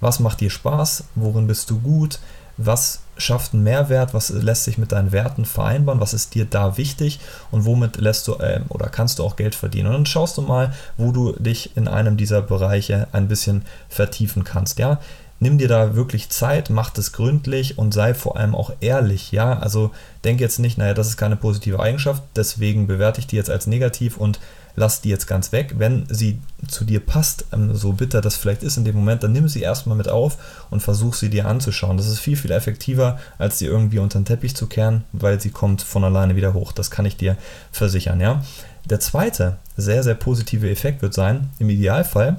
was 0.00 0.20
macht 0.20 0.40
dir 0.40 0.50
Spaß? 0.50 1.04
Worin 1.14 1.46
bist 1.46 1.70
du 1.70 1.78
gut? 1.80 2.18
Was 2.56 3.00
schafft 3.16 3.54
einen 3.54 3.62
Mehrwert? 3.62 4.14
Was 4.14 4.30
lässt 4.30 4.64
sich 4.64 4.78
mit 4.78 4.92
deinen 4.92 5.12
Werten 5.12 5.44
vereinbaren? 5.44 6.00
Was 6.00 6.14
ist 6.14 6.34
dir 6.34 6.44
da 6.44 6.76
wichtig? 6.76 7.20
Und 7.50 7.64
womit 7.64 7.96
lässt 7.98 8.26
du 8.26 8.34
äh, 8.34 8.60
oder 8.68 8.88
kannst 8.88 9.18
du 9.18 9.24
auch 9.24 9.36
Geld 9.36 9.54
verdienen? 9.54 9.88
Und 9.88 9.94
dann 9.94 10.06
schaust 10.06 10.36
du 10.38 10.42
mal, 10.42 10.72
wo 10.96 11.12
du 11.12 11.32
dich 11.32 11.76
in 11.76 11.88
einem 11.88 12.16
dieser 12.16 12.42
Bereiche 12.42 13.08
ein 13.12 13.28
bisschen 13.28 13.62
vertiefen 13.88 14.44
kannst. 14.44 14.78
Ja, 14.78 14.98
nimm 15.40 15.58
dir 15.58 15.68
da 15.68 15.94
wirklich 15.94 16.30
Zeit, 16.30 16.70
mach 16.70 16.90
das 16.90 17.12
gründlich 17.12 17.78
und 17.78 17.94
sei 17.94 18.14
vor 18.14 18.36
allem 18.36 18.54
auch 18.54 18.72
ehrlich, 18.80 19.32
ja, 19.32 19.58
also 19.58 19.92
denk 20.24 20.40
jetzt 20.40 20.58
nicht, 20.58 20.78
naja, 20.78 20.94
das 20.94 21.08
ist 21.08 21.16
keine 21.16 21.36
positive 21.36 21.80
Eigenschaft, 21.80 22.22
deswegen 22.34 22.86
bewerte 22.86 23.20
ich 23.20 23.26
die 23.26 23.36
jetzt 23.36 23.50
als 23.50 23.66
negativ 23.66 24.16
und 24.16 24.40
lass 24.78 25.00
die 25.00 25.08
jetzt 25.08 25.26
ganz 25.26 25.52
weg. 25.52 25.74
Wenn 25.76 26.06
sie 26.08 26.38
zu 26.66 26.84
dir 26.84 27.00
passt, 27.00 27.44
ähm, 27.52 27.74
so 27.74 27.92
bitter 27.92 28.20
das 28.20 28.36
vielleicht 28.36 28.62
ist 28.62 28.76
in 28.76 28.84
dem 28.84 28.96
Moment, 28.96 29.22
dann 29.22 29.32
nimm 29.32 29.48
sie 29.48 29.60
erstmal 29.60 29.96
mit 29.96 30.08
auf 30.08 30.38
und 30.70 30.80
versuch 30.80 31.14
sie 31.14 31.28
dir 31.28 31.46
anzuschauen. 31.46 31.96
Das 31.96 32.06
ist 32.06 32.20
viel, 32.20 32.36
viel 32.36 32.52
effektiver, 32.52 33.18
als 33.38 33.58
sie 33.58 33.66
irgendwie 33.66 33.98
unter 33.98 34.18
den 34.18 34.24
Teppich 34.24 34.54
zu 34.54 34.66
kehren, 34.66 35.04
weil 35.12 35.40
sie 35.40 35.50
kommt 35.50 35.82
von 35.82 36.04
alleine 36.04 36.36
wieder 36.36 36.54
hoch. 36.54 36.72
Das 36.72 36.90
kann 36.90 37.06
ich 37.06 37.16
dir 37.16 37.36
versichern, 37.72 38.20
ja. 38.20 38.42
Der 38.84 39.00
zweite 39.00 39.56
sehr, 39.76 40.02
sehr 40.02 40.14
positive 40.14 40.70
Effekt 40.70 41.02
wird 41.02 41.12
sein, 41.12 41.50
im 41.58 41.68
Idealfall 41.68 42.38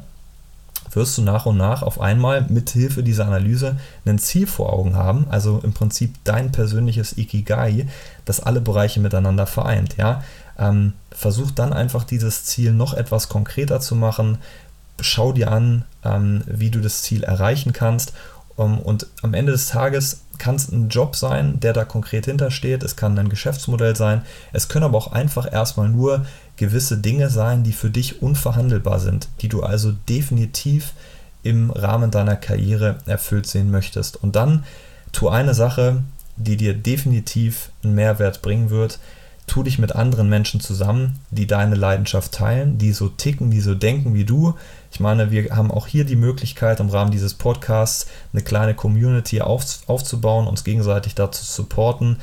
wirst 0.92 1.18
du 1.18 1.22
nach 1.22 1.46
und 1.46 1.58
nach 1.58 1.84
auf 1.84 2.02
einmal 2.02 2.46
mit 2.50 2.72
Hilfe 2.72 3.04
dieser 3.04 3.28
Analyse 3.28 3.78
ein 4.06 4.18
Ziel 4.18 4.48
vor 4.48 4.74
Augen 4.74 4.96
haben, 4.96 5.28
also 5.30 5.60
im 5.64 5.74
Prinzip 5.74 6.16
dein 6.24 6.52
persönliches 6.52 7.18
Ikigai, 7.18 7.86
das 8.26 8.40
alle 8.40 8.62
Bereiche 8.62 9.00
miteinander 9.00 9.46
vereint. 9.46 9.98
Ja? 9.98 10.24
Ähm, 10.60 10.94
versuch 11.12 11.52
dann 11.52 11.74
einfach 11.74 12.04
dieses 12.04 12.44
Ziel 12.44 12.74
noch 12.74 12.94
etwas 12.94 13.30
konkreter 13.30 13.80
zu 13.80 13.96
machen. 13.96 14.40
Schau 15.00 15.32
dir 15.32 15.52
an, 15.52 15.86
ähm, 16.04 16.44
wie 16.46 16.70
du 16.70 16.82
das 16.82 17.02
Ziel 17.02 17.24
erreichen 17.24 17.74
kannst. 17.74 18.14
Um, 18.56 18.80
und 18.80 19.08
am 19.22 19.34
Ende 19.34 19.54
des 19.54 19.70
Tages 19.70 20.24
kann 20.38 20.56
es 20.56 20.70
ein 20.70 20.90
Job 20.90 21.16
sein, 21.16 21.62
der 21.62 21.72
da 21.72 21.86
konkret 21.86 22.26
hintersteht. 22.26 22.84
Es 22.84 22.98
kann 22.98 23.18
ein 23.18 23.30
Geschäftsmodell 23.30 23.96
sein. 23.96 24.24
Es 24.52 24.68
können 24.68 24.84
aber 24.84 24.98
auch 24.98 25.14
einfach 25.14 25.50
erstmal 25.50 25.88
nur 25.88 26.26
gewisse 26.58 26.98
Dinge 26.98 27.30
sein, 27.30 27.64
die 27.64 27.72
für 27.72 27.90
dich 27.90 28.22
unverhandelbar 28.22 29.00
sind, 29.00 29.30
die 29.40 29.48
du 29.48 29.64
also 29.64 29.94
definitiv 30.10 30.92
im 31.42 31.72
Rahmen 31.72 32.12
deiner 32.12 32.36
Karriere 32.36 32.98
erfüllt 33.06 33.48
sehen 33.48 33.72
möchtest. 33.72 34.22
Und 34.22 34.36
dann 34.36 34.66
tu 35.14 35.30
eine 35.30 35.54
Sache, 35.54 36.04
die 36.36 36.58
dir 36.58 36.74
definitiv 36.74 37.72
einen 37.84 37.96
Mehrwert 37.96 38.42
bringen 38.42 38.70
wird. 38.70 39.00
Tu 39.50 39.64
dich 39.64 39.80
mit 39.80 39.96
anderen 39.96 40.30
Menschen 40.30 40.60
zusammen, 40.60 41.20
die 41.32 41.48
deine 41.48 41.76
Leidenschaft 41.76 42.32
teilen, 42.32 42.78
die 42.78 42.94
so 42.94 43.10
ticken, 43.10 43.52
die 43.52 43.62
so 43.62 43.76
denken 43.76 44.14
wie 44.14 44.26
du. 44.26 44.56
Ich 44.92 45.00
meine, 45.00 45.32
wir 45.32 45.56
haben 45.56 45.72
auch 45.72 45.88
hier 45.88 46.06
die 46.06 46.16
Möglichkeit, 46.16 46.80
im 46.80 46.90
Rahmen 46.90 47.12
dieses 47.12 47.34
Podcasts 47.34 48.08
eine 48.32 48.44
kleine 48.44 48.76
Community 48.76 49.42
auf, 49.42 49.64
aufzubauen, 49.88 50.48
uns 50.48 50.64
gegenseitig 50.64 51.16
dazu 51.16 51.44
zu 51.44 51.52
supporten. 51.52 52.18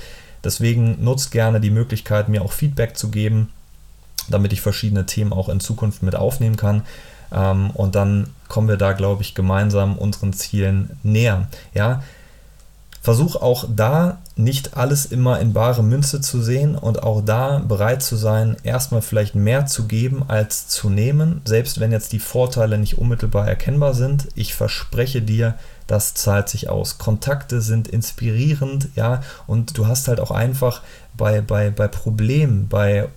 Deswegen 0.45 1.03
nutzt 1.03 1.33
gerne 1.33 1.61
die 1.61 1.71
Möglichkeit, 1.71 2.29
mir 2.29 2.43
auch 2.43 2.53
Feedback 2.53 2.97
zu 2.97 3.11
geben 3.11 3.49
damit 4.29 4.53
ich 4.53 4.61
verschiedene 4.61 5.07
Themen 5.07 5.33
auch 5.33 5.49
in 5.49 5.61
Zukunft 5.61 6.03
mit 6.03 6.17
aufnehmen 6.17 6.57
kann. 6.57 6.83
Ähm, 7.33 7.71
und 7.71 7.95
dann 7.95 8.29
kommen 8.49 8.69
wir 8.69 8.77
da, 8.77 8.93
glaube 8.93 9.23
ich, 9.23 9.35
gemeinsam 9.35 9.97
unseren 9.97 10.33
Zielen 10.33 10.99
näher. 11.03 11.49
Ja, 11.75 12.03
Versuch 13.07 13.37
auch 13.37 13.69
da 13.69 14.19
nicht 14.35 14.77
alles 14.77 15.07
immer 15.07 15.39
in 15.39 15.53
bare 15.53 15.85
Münze 15.85 16.21
zu 16.21 16.43
sehen 16.43 16.75
und 16.75 17.05
auch 17.05 17.23
da 17.25 17.61
bereit 17.61 18.03
zu 18.03 18.17
sein, 18.17 18.57
erstmal 18.65 19.01
vielleicht 19.01 19.37
mehr 19.37 19.67
zu 19.67 19.87
geben 19.87 20.25
als 20.27 20.67
zu 20.67 20.91
nehmen, 20.91 21.41
selbst 21.45 21.79
wenn 21.79 21.93
jetzt 21.93 22.13
die 22.13 22.19
Vorteile 22.19 22.79
nicht 22.79 22.99
unmittelbar 22.99 23.47
erkennbar 23.47 23.95
sind. 23.95 24.27
Ich 24.35 24.57
verspreche 24.57 25.23
dir, 25.23 25.55
das 25.87 26.15
zahlt 26.15 26.49
sich 26.49 26.69
aus. 26.69 26.99
Kontakte 26.99 27.61
sind 27.61 27.87
inspirierend, 27.87 28.89
ja, 28.97 29.23
und 29.47 29.79
du 29.79 29.87
hast 29.87 30.09
halt 30.09 30.19
auch 30.19 30.33
einfach 30.33 30.83
bei, 31.17 31.41
bei, 31.41 31.71
bei 31.71 31.87
Problemen, 31.87 32.67
bei 32.67 33.09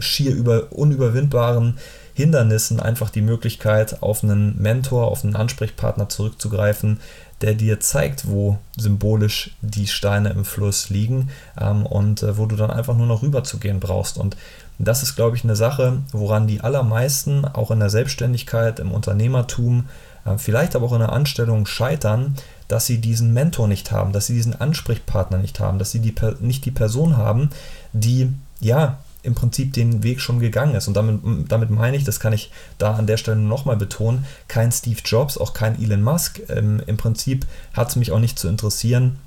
schier 0.00 0.34
über, 0.34 0.72
unüberwindbaren 0.72 1.78
Hindernissen 2.14 2.80
einfach 2.80 3.08
die 3.08 3.22
Möglichkeit, 3.22 4.02
auf 4.02 4.24
einen 4.24 4.60
Mentor, 4.60 5.06
auf 5.06 5.24
einen 5.24 5.36
Ansprechpartner 5.36 6.08
zurückzugreifen, 6.08 6.98
der 7.42 7.54
dir 7.54 7.80
zeigt, 7.80 8.28
wo 8.28 8.58
symbolisch 8.76 9.56
die 9.60 9.86
Steine 9.86 10.30
im 10.30 10.44
Fluss 10.44 10.90
liegen 10.90 11.30
ähm, 11.60 11.84
und 11.84 12.22
äh, 12.22 12.38
wo 12.38 12.46
du 12.46 12.56
dann 12.56 12.70
einfach 12.70 12.96
nur 12.96 13.06
noch 13.06 13.22
rüber 13.22 13.44
zu 13.44 13.58
gehen 13.58 13.80
brauchst. 13.80 14.16
Und 14.16 14.36
das 14.78 15.02
ist, 15.02 15.16
glaube 15.16 15.36
ich, 15.36 15.44
eine 15.44 15.56
Sache, 15.56 15.98
woran 16.12 16.46
die 16.46 16.60
allermeisten 16.60 17.44
auch 17.44 17.70
in 17.70 17.80
der 17.80 17.90
Selbstständigkeit, 17.90 18.80
im 18.80 18.92
Unternehmertum, 18.92 19.88
äh, 20.24 20.38
vielleicht 20.38 20.76
aber 20.76 20.86
auch 20.86 20.92
in 20.92 21.00
der 21.00 21.12
Anstellung 21.12 21.66
scheitern, 21.66 22.36
dass 22.68 22.86
sie 22.86 22.98
diesen 22.98 23.32
Mentor 23.32 23.68
nicht 23.68 23.92
haben, 23.92 24.12
dass 24.12 24.26
sie 24.26 24.34
diesen 24.34 24.58
Ansprechpartner 24.58 25.38
nicht 25.38 25.60
haben, 25.60 25.78
dass 25.78 25.90
sie 25.90 26.00
die, 26.00 26.14
nicht 26.40 26.64
die 26.64 26.70
Person 26.70 27.16
haben, 27.16 27.50
die 27.92 28.32
ja 28.60 28.98
im 29.22 29.34
Prinzip 29.34 29.72
den 29.72 30.02
Weg 30.02 30.20
schon 30.20 30.40
gegangen 30.40 30.74
ist. 30.74 30.88
Und 30.88 30.94
damit, 30.94 31.20
damit 31.48 31.70
meine 31.70 31.96
ich, 31.96 32.04
das 32.04 32.20
kann 32.20 32.32
ich 32.32 32.50
da 32.78 32.94
an 32.94 33.06
der 33.06 33.16
Stelle 33.16 33.38
nochmal 33.38 33.76
betonen, 33.76 34.24
kein 34.48 34.72
Steve 34.72 35.00
Jobs, 35.04 35.38
auch 35.38 35.54
kein 35.54 35.80
Elon 35.82 36.02
Musk. 36.02 36.40
Ähm, 36.48 36.82
Im 36.86 36.96
Prinzip 36.96 37.46
hat 37.72 37.90
es 37.90 37.96
mich 37.96 38.12
auch 38.12 38.18
nicht 38.18 38.38
zu 38.38 38.48
interessieren, 38.48 39.18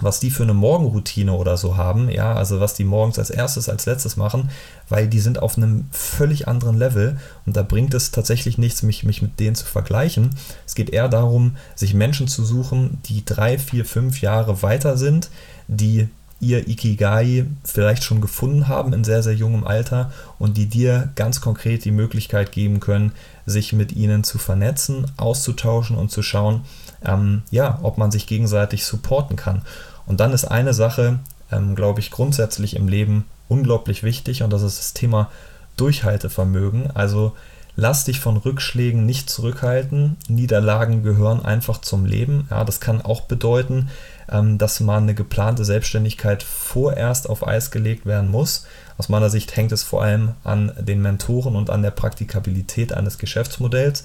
was 0.00 0.20
die 0.20 0.30
für 0.30 0.42
eine 0.42 0.54
Morgenroutine 0.54 1.32
oder 1.32 1.56
so 1.56 1.76
haben, 1.76 2.10
ja, 2.10 2.34
also 2.34 2.60
was 2.60 2.74
die 2.74 2.84
morgens 2.84 3.18
als 3.18 3.30
erstes, 3.30 3.68
als 3.68 3.86
letztes 3.86 4.16
machen, 4.16 4.50
weil 4.88 5.08
die 5.08 5.20
sind 5.20 5.40
auf 5.40 5.56
einem 5.56 5.86
völlig 5.90 6.48
anderen 6.48 6.76
Level 6.76 7.18
und 7.46 7.56
da 7.56 7.62
bringt 7.62 7.94
es 7.94 8.10
tatsächlich 8.10 8.58
nichts, 8.58 8.82
mich, 8.82 9.04
mich 9.04 9.22
mit 9.22 9.40
denen 9.40 9.56
zu 9.56 9.64
vergleichen. 9.64 10.36
Es 10.66 10.74
geht 10.74 10.90
eher 10.90 11.08
darum, 11.08 11.56
sich 11.74 11.94
Menschen 11.94 12.28
zu 12.28 12.44
suchen, 12.44 12.98
die 13.06 13.24
drei, 13.24 13.58
vier, 13.58 13.84
fünf 13.84 14.20
Jahre 14.20 14.62
weiter 14.62 14.98
sind, 14.98 15.30
die 15.66 16.08
ihr 16.40 16.68
Ikigai 16.68 17.46
vielleicht 17.64 18.04
schon 18.04 18.20
gefunden 18.20 18.68
haben 18.68 18.92
in 18.92 19.04
sehr, 19.04 19.22
sehr 19.22 19.34
jungem 19.34 19.66
Alter 19.66 20.12
und 20.38 20.56
die 20.56 20.66
dir 20.66 21.10
ganz 21.14 21.40
konkret 21.40 21.84
die 21.84 21.90
Möglichkeit 21.90 22.52
geben 22.52 22.80
können, 22.80 23.12
sich 23.46 23.72
mit 23.72 23.92
ihnen 23.92 24.22
zu 24.22 24.38
vernetzen, 24.38 25.10
auszutauschen 25.16 25.96
und 25.96 26.10
zu 26.10 26.22
schauen, 26.22 26.62
ähm, 27.04 27.42
ja, 27.50 27.78
ob 27.82 27.96
man 27.96 28.10
sich 28.10 28.26
gegenseitig 28.26 28.84
supporten 28.84 29.36
kann. 29.36 29.62
Und 30.06 30.20
dann 30.20 30.32
ist 30.32 30.44
eine 30.44 30.74
Sache, 30.74 31.18
ähm, 31.50 31.74
glaube 31.74 32.00
ich, 32.00 32.10
grundsätzlich 32.10 32.76
im 32.76 32.88
Leben 32.88 33.24
unglaublich 33.48 34.02
wichtig 34.02 34.42
und 34.42 34.52
das 34.52 34.62
ist 34.62 34.78
das 34.78 34.94
Thema 34.94 35.30
Durchhaltevermögen. 35.76 36.90
Also 36.94 37.32
lass 37.76 38.04
dich 38.04 38.20
von 38.20 38.36
Rückschlägen 38.36 39.06
nicht 39.06 39.30
zurückhalten. 39.30 40.16
Niederlagen 40.28 41.02
gehören 41.02 41.44
einfach 41.44 41.80
zum 41.80 42.04
Leben. 42.04 42.46
Ja, 42.50 42.64
das 42.64 42.80
kann 42.80 43.02
auch 43.02 43.22
bedeuten, 43.22 43.88
dass 44.28 44.80
mal 44.80 44.98
eine 44.98 45.14
geplante 45.14 45.64
Selbstständigkeit 45.64 46.42
vorerst 46.42 47.28
auf 47.28 47.46
Eis 47.46 47.70
gelegt 47.70 48.06
werden 48.06 48.30
muss. 48.30 48.66
Aus 48.98 49.08
meiner 49.08 49.30
Sicht 49.30 49.56
hängt 49.56 49.72
es 49.72 49.82
vor 49.82 50.02
allem 50.02 50.34
an 50.42 50.72
den 50.78 51.02
Mentoren 51.02 51.54
und 51.54 51.70
an 51.70 51.82
der 51.82 51.90
Praktikabilität 51.90 52.92
eines 52.92 53.18
Geschäftsmodells. 53.18 54.04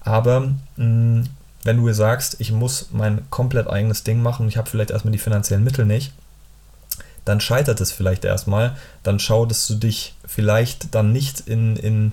Aber 0.00 0.40
mh, 0.76 0.84
mm, 0.84 1.24
wenn 1.64 1.76
du 1.76 1.92
sagst, 1.92 2.40
ich 2.40 2.50
muss 2.50 2.88
mein 2.90 3.30
komplett 3.30 3.68
eigenes 3.68 4.02
Ding 4.02 4.20
machen, 4.20 4.48
ich 4.48 4.56
habe 4.56 4.68
vielleicht 4.68 4.90
erstmal 4.90 5.12
die 5.12 5.18
finanziellen 5.18 5.62
Mittel 5.62 5.86
nicht, 5.86 6.12
dann 7.24 7.40
scheitert 7.40 7.80
es 7.80 7.92
vielleicht 7.92 8.24
erstmal. 8.24 8.76
Dann 9.04 9.20
schau, 9.20 9.46
dass 9.46 9.66
du 9.68 9.76
dich 9.76 10.14
vielleicht 10.26 10.94
dann 10.94 11.12
nicht 11.12 11.40
in, 11.40 11.76
in 11.76 12.12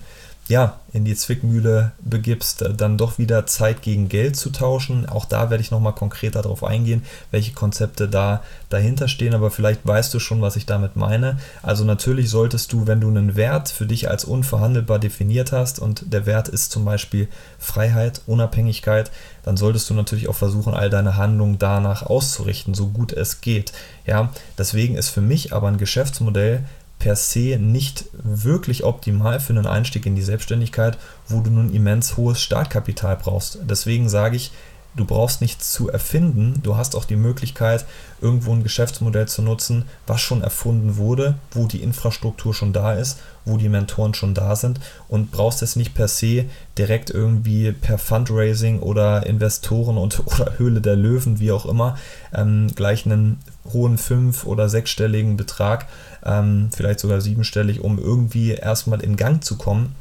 ja, 0.50 0.80
in 0.92 1.06
die 1.06 1.16
Zwickmühle 1.16 1.92
begibst, 2.02 2.64
äh, 2.64 2.74
dann 2.74 2.98
doch 2.98 3.20
wieder 3.20 3.46
Zeit 3.46 3.84
gegen 3.84 4.10
Geld 4.10 4.36
zu 4.36 4.50
tauschen. 4.50 5.08
Auch 5.08 5.26
da 5.26 5.52
werde 5.52 5.62
ich 5.62 5.70
nochmal 5.70 5.94
konkreter 5.94 6.42
darauf 6.42 6.64
eingehen, 6.64 7.06
welche 7.30 7.54
Konzepte 7.54 8.10
da 8.10 8.42
dahinter 8.70 9.08
stehen, 9.08 9.36
aber 9.36 9.52
vielleicht 9.52 9.86
weißt 9.86 10.12
du 10.14 10.20
schon, 10.20 10.42
was 10.42 10.56
ich 10.56 10.66
damit 10.66 10.96
meine. 10.96 11.38
Also 11.62 11.86
natürlich 11.86 12.32
solltest 12.32 12.74
du, 12.74 12.88
wenn 12.88 13.00
du 13.00 13.10
einen 13.10 13.36
Wert 13.36 13.70
für 13.70 13.86
dich 13.86 14.10
als 14.10 14.26
unverhandelbar 14.26 14.98
definiert 14.98 15.52
hast 15.52 15.78
und 15.78 16.12
der 16.12 16.26
Wert 16.26 16.48
ist 16.48 16.72
zum 16.72 16.84
Beispiel 16.84 17.28
Freiheit, 17.60 18.22
Unabhängigkeit, 18.26 19.12
dann 19.44 19.56
solltest 19.56 19.90
du 19.90 19.94
natürlich 19.94 20.30
auch 20.30 20.36
versuchen, 20.36 20.74
all 20.74 20.90
deine 20.90 21.16
Handlungen 21.16 21.60
danach 21.60 22.04
auszurichten, 22.04 22.74
so 22.74 22.88
gut 22.88 23.14
es 23.14 23.42
geht. 23.42 23.72
Ja, 24.08 24.30
deswegen 24.58 24.96
ist 24.96 25.10
für 25.10 25.22
mich 25.22 25.54
aber 25.54 25.68
ein 25.68 25.78
Geschäftsmodell 25.78 26.64
per 27.00 27.16
se 27.16 27.58
nicht 27.58 28.06
wirklich 28.14 28.84
optimal 28.84 29.40
für 29.40 29.54
einen 29.54 29.66
Einstieg 29.66 30.06
in 30.06 30.16
die 30.16 30.22
Selbstständigkeit, 30.22 30.98
wo 31.28 31.40
du 31.40 31.50
nun 31.50 31.74
immens 31.74 32.18
hohes 32.18 32.42
Startkapital 32.42 33.16
brauchst. 33.16 33.60
Deswegen 33.64 34.10
sage 34.10 34.36
ich, 34.36 34.52
du 34.96 35.06
brauchst 35.06 35.42
nichts 35.42 35.72
zu 35.72 35.90
erfinden. 35.90 36.60
Du 36.64 36.76
hast 36.76 36.96
auch 36.96 37.06
die 37.06 37.16
Möglichkeit, 37.16 37.86
irgendwo 38.22 38.52
ein 38.52 38.64
Geschäftsmodell 38.64 39.28
zu 39.28 39.42
nutzen, 39.42 39.86
was 40.08 40.22
schon 40.22 40.42
erfunden 40.42 40.98
wurde, 40.98 41.36
wo 41.52 41.68
die 41.68 41.82
Infrastruktur 41.82 42.54
schon 42.54 42.74
da 42.74 42.94
ist, 42.94 43.20
wo 43.46 43.58
die 43.58 43.70
Mentoren 43.70 44.14
schon 44.14 44.34
da 44.34 44.56
sind 44.56 44.80
und 45.08 45.32
brauchst 45.32 45.62
es 45.62 45.76
nicht 45.76 45.94
per 45.94 46.08
se 46.08 46.46
direkt 46.78 47.10
irgendwie 47.10 47.72
per 47.72 47.98
Fundraising 47.98 48.80
oder 48.80 49.26
Investoren 49.26 49.98
und 49.98 50.20
oder 50.26 50.58
Höhle 50.58 50.82
der 50.82 50.96
Löwen, 50.96 51.40
wie 51.40 51.52
auch 51.52 51.66
immer, 51.66 51.98
ähm, 52.34 52.68
gleich 52.76 53.06
einen 53.06 53.40
hohen 53.72 53.98
fünf- 53.98 54.46
oder 54.46 54.70
sechsstelligen 54.70 55.38
Betrag 55.38 55.88
ähm, 56.26 56.70
vielleicht 56.76 57.00
sogar 57.00 57.22
siebenstellig, 57.22 57.82
um 57.82 57.98
irgendwie 57.98 58.52
erstmal 58.52 59.02
in 59.02 59.16
Gang 59.16 59.44
zu 59.44 59.58
kommen, 59.58 59.96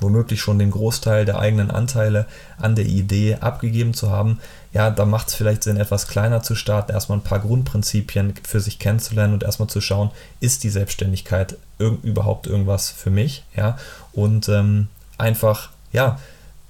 womöglich 0.00 0.40
schon 0.40 0.58
den 0.58 0.70
Großteil 0.70 1.24
der 1.24 1.38
eigenen 1.38 1.70
Anteile 1.70 2.26
an 2.58 2.76
der 2.76 2.86
Idee 2.86 3.36
abgegeben 3.40 3.94
zu 3.94 4.10
haben, 4.10 4.38
ja, 4.72 4.90
da 4.90 5.04
macht 5.04 5.28
es 5.28 5.34
vielleicht 5.34 5.64
Sinn, 5.64 5.76
etwas 5.76 6.06
kleiner 6.06 6.42
zu 6.42 6.54
starten, 6.54 6.92
erstmal 6.92 7.18
ein 7.18 7.24
paar 7.24 7.40
Grundprinzipien 7.40 8.34
für 8.46 8.60
sich 8.60 8.78
kennenzulernen 8.78 9.34
und 9.34 9.42
erstmal 9.42 9.68
zu 9.68 9.80
schauen, 9.80 10.10
ist 10.40 10.62
die 10.64 10.70
Selbstständigkeit 10.70 11.56
irg 11.78 12.02
überhaupt 12.02 12.46
irgendwas 12.46 12.90
für 12.90 13.10
mich, 13.10 13.44
ja, 13.56 13.78
und 14.12 14.48
ähm, 14.48 14.88
einfach, 15.16 15.70
ja, 15.92 16.18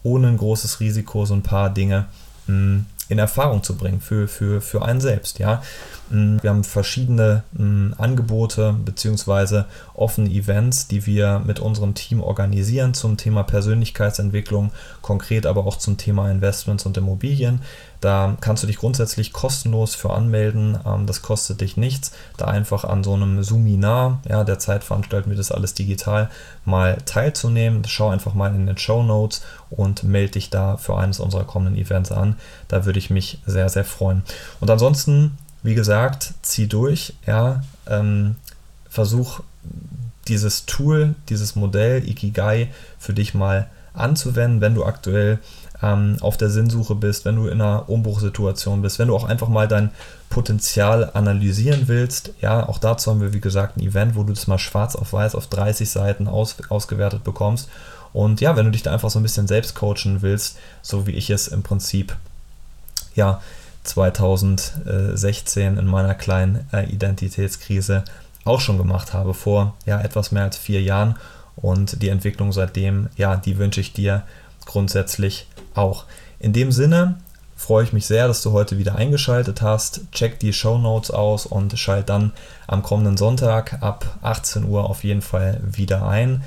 ohne 0.02 0.28
ein 0.28 0.36
großes 0.38 0.80
Risiko 0.80 1.26
so 1.26 1.34
ein 1.34 1.42
paar 1.42 1.70
Dinge 1.70 2.06
mh, 2.46 2.54
hm, 2.54 2.86
in 3.08 3.18
Erfahrung 3.18 3.62
zu 3.62 3.76
bringen 3.76 4.00
für, 4.00 4.28
für, 4.28 4.60
für 4.60 4.82
einen 4.82 5.00
selbst. 5.00 5.38
Ja? 5.38 5.62
Mm, 6.10 6.36
wir 6.42 6.50
haben 6.50 6.64
verschiedene 6.64 7.42
mm, 7.52 7.94
Angebote 7.96 8.74
bzw. 8.84 9.64
offene 9.98 10.30
Events, 10.30 10.86
die 10.88 11.06
wir 11.06 11.42
mit 11.44 11.60
unserem 11.60 11.94
Team 11.94 12.22
organisieren 12.22 12.94
zum 12.94 13.16
Thema 13.16 13.42
Persönlichkeitsentwicklung, 13.42 14.70
konkret 15.02 15.44
aber 15.46 15.66
auch 15.66 15.76
zum 15.76 15.96
Thema 15.96 16.30
Investments 16.30 16.86
und 16.86 16.96
Immobilien. 16.96 17.60
Da 18.00 18.36
kannst 18.40 18.62
du 18.62 18.68
dich 18.68 18.76
grundsätzlich 18.76 19.32
kostenlos 19.32 19.94
für 19.96 20.10
anmelden. 20.10 20.78
Ähm, 20.86 21.06
das 21.06 21.22
kostet 21.22 21.60
dich 21.60 21.76
nichts. 21.76 22.12
Da 22.36 22.46
einfach 22.46 22.84
an 22.84 23.02
so 23.02 23.14
einem 23.14 23.42
Suminar, 23.42 24.20
ja, 24.28 24.44
der 24.44 24.58
Zeit 24.58 24.84
veranstalten 24.84 25.30
wir 25.30 25.36
das 25.36 25.50
alles 25.50 25.74
digital, 25.74 26.30
mal 26.64 26.98
teilzunehmen. 27.04 27.82
Schau 27.86 28.10
einfach 28.10 28.34
mal 28.34 28.54
in 28.54 28.66
den 28.66 28.78
Show 28.78 29.02
Notes 29.02 29.42
und 29.70 30.04
melde 30.04 30.32
dich 30.32 30.50
da 30.50 30.76
für 30.76 30.96
eines 30.96 31.18
unserer 31.18 31.44
kommenden 31.44 31.76
Events 31.76 32.12
an. 32.12 32.36
Da 32.68 32.84
würde 32.84 32.98
ich 32.98 33.10
mich 33.10 33.40
sehr, 33.46 33.68
sehr 33.68 33.84
freuen. 33.84 34.22
Und 34.60 34.70
ansonsten, 34.70 35.36
wie 35.64 35.74
gesagt, 35.74 36.34
zieh 36.42 36.68
durch, 36.68 37.14
ja, 37.26 37.62
ähm, 37.88 38.36
versuch 38.88 39.40
dieses 40.28 40.66
Tool, 40.66 41.14
dieses 41.28 41.56
Modell 41.56 42.08
Ikigai 42.08 42.68
für 42.98 43.14
dich 43.14 43.34
mal 43.34 43.68
anzuwenden, 43.94 44.60
wenn 44.60 44.74
du 44.74 44.84
aktuell 44.84 45.38
ähm, 45.82 46.16
auf 46.20 46.36
der 46.36 46.50
Sinnsuche 46.50 46.94
bist, 46.94 47.24
wenn 47.24 47.36
du 47.36 47.46
in 47.46 47.60
einer 47.60 47.88
Umbruchsituation 47.88 48.82
bist, 48.82 48.98
wenn 48.98 49.08
du 49.08 49.16
auch 49.16 49.24
einfach 49.24 49.48
mal 49.48 49.66
dein 49.68 49.90
Potenzial 50.28 51.10
analysieren 51.14 51.88
willst. 51.88 52.32
Ja, 52.40 52.68
auch 52.68 52.78
dazu 52.78 53.10
haben 53.10 53.20
wir, 53.20 53.32
wie 53.32 53.40
gesagt, 53.40 53.76
ein 53.76 53.80
Event, 53.80 54.14
wo 54.14 54.22
du 54.24 54.32
das 54.32 54.46
mal 54.46 54.58
schwarz 54.58 54.94
auf 54.96 55.12
weiß 55.12 55.34
auf 55.34 55.46
30 55.46 55.88
Seiten 55.88 56.28
aus, 56.28 56.56
ausgewertet 56.68 57.24
bekommst. 57.24 57.68
Und 58.12 58.40
ja, 58.40 58.56
wenn 58.56 58.64
du 58.66 58.72
dich 58.72 58.82
da 58.82 58.92
einfach 58.92 59.10
so 59.10 59.18
ein 59.20 59.22
bisschen 59.22 59.46
selbst 59.46 59.74
coachen 59.74 60.22
willst, 60.22 60.58
so 60.82 61.06
wie 61.06 61.12
ich 61.12 61.30
es 61.30 61.48
im 61.48 61.62
Prinzip 61.62 62.16
ja 63.14 63.40
2016 63.84 65.78
in 65.78 65.86
meiner 65.86 66.14
kleinen 66.14 66.66
äh, 66.72 66.84
Identitätskrise 66.90 68.04
auch 68.48 68.60
schon 68.60 68.78
gemacht 68.78 69.12
habe, 69.12 69.34
vor 69.34 69.74
ja 69.86 70.00
etwas 70.00 70.32
mehr 70.32 70.44
als 70.44 70.56
vier 70.56 70.82
Jahren. 70.82 71.16
Und 71.56 72.02
die 72.02 72.08
Entwicklung 72.08 72.52
seitdem, 72.52 73.08
ja, 73.16 73.36
die 73.36 73.58
wünsche 73.58 73.80
ich 73.80 73.92
dir 73.92 74.22
grundsätzlich 74.64 75.46
auch. 75.74 76.04
In 76.38 76.52
dem 76.52 76.70
Sinne 76.72 77.18
freue 77.56 77.82
ich 77.82 77.92
mich 77.92 78.06
sehr, 78.06 78.28
dass 78.28 78.42
du 78.42 78.52
heute 78.52 78.78
wieder 78.78 78.94
eingeschaltet 78.94 79.62
hast. 79.62 80.02
Check 80.12 80.38
die 80.38 80.52
Show 80.52 80.78
Notes 80.78 81.10
aus 81.10 81.44
und 81.44 81.76
schalt 81.76 82.08
dann 82.08 82.32
am 82.68 82.82
kommenden 82.82 83.16
Sonntag 83.16 83.82
ab 83.82 84.06
18 84.22 84.64
Uhr 84.64 84.88
auf 84.88 85.02
jeden 85.02 85.22
Fall 85.22 85.60
wieder 85.64 86.06
ein. 86.06 86.44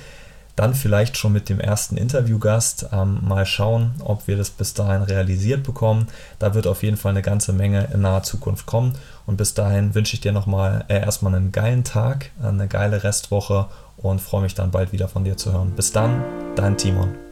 Dann 0.56 0.74
vielleicht 0.74 1.18
schon 1.18 1.34
mit 1.34 1.50
dem 1.50 1.60
ersten 1.60 1.98
Interviewgast. 1.98 2.88
Ähm, 2.94 3.20
mal 3.22 3.46
schauen, 3.46 3.96
ob 4.00 4.28
wir 4.28 4.38
das 4.38 4.50
bis 4.50 4.74
dahin 4.74 5.02
realisiert 5.02 5.64
bekommen. 5.64 6.08
Da 6.40 6.54
wird 6.54 6.68
auf 6.68 6.84
jeden 6.84 6.98
Fall 6.98 7.12
eine 7.12 7.22
ganze 7.22 7.52
Menge 7.52 7.90
in 7.94 8.02
naher 8.02 8.24
Zukunft 8.24 8.66
kommen. 8.66 8.96
Und 9.32 9.38
bis 9.38 9.54
dahin 9.54 9.96
wünsche 9.96 10.14
ich 10.14 10.20
dir 10.20 10.34
nochmal 10.34 10.84
äh, 10.90 11.00
erstmal 11.00 11.34
einen 11.34 11.54
geilen 11.54 11.86
Tag, 11.86 12.32
eine 12.44 12.68
geile 12.68 13.06
Restwoche 13.06 13.68
und 13.96 14.20
freue 14.20 14.42
mich 14.42 14.56
dann 14.56 14.72
bald 14.72 14.92
wieder 14.92 15.08
von 15.08 15.24
dir 15.24 15.38
zu 15.38 15.54
hören. 15.54 15.72
Bis 15.72 15.94
dann, 15.94 16.22
dein 16.58 16.76
Timon. 16.76 17.31